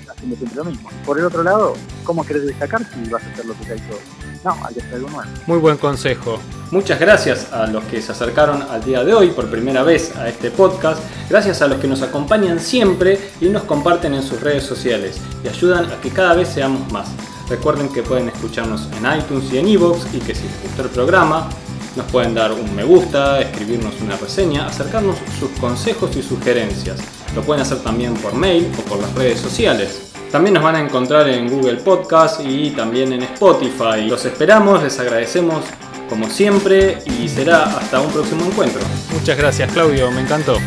[0.10, 0.90] haciendo siempre lo mismo.
[1.06, 3.76] Por el otro lado, ¿cómo querés destacar si vas a hacer lo que te ha
[3.76, 4.00] hecho?
[4.44, 5.30] No, hay que hacer algo nuevo.
[5.46, 6.40] Muy buen consejo.
[6.72, 10.28] Muchas gracias a los que se acercaron al día de hoy por primera vez a
[10.28, 11.00] este podcast.
[11.30, 15.48] Gracias a los que nos acompañan siempre y nos comparten en sus redes sociales y
[15.48, 17.08] ayudan a que cada vez seamos más.
[17.48, 20.90] Recuerden que pueden escucharnos en iTunes y en iVoox y que si les gustó el
[20.90, 21.48] programa
[21.96, 27.00] nos pueden dar un me gusta, escribirnos una reseña, acercarnos sus consejos y sugerencias.
[27.36, 30.12] Lo pueden hacer también por mail o por las redes sociales.
[30.32, 34.06] También nos van a encontrar en Google Podcast y también en Spotify.
[34.08, 35.64] Los esperamos, les agradecemos
[36.10, 38.82] como siempre y será hasta un próximo encuentro.
[39.12, 40.60] Muchas gracias Claudio, me encantó.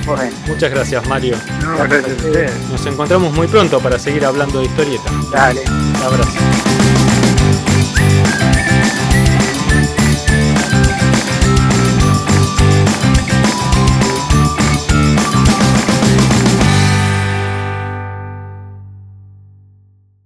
[0.46, 1.36] Muchas gracias Mario.
[1.78, 2.52] gracias a ustedes.
[2.70, 5.10] Nos encontramos muy pronto para seguir hablando de historieta.
[5.32, 5.62] Dale.
[5.68, 7.07] Un abrazo.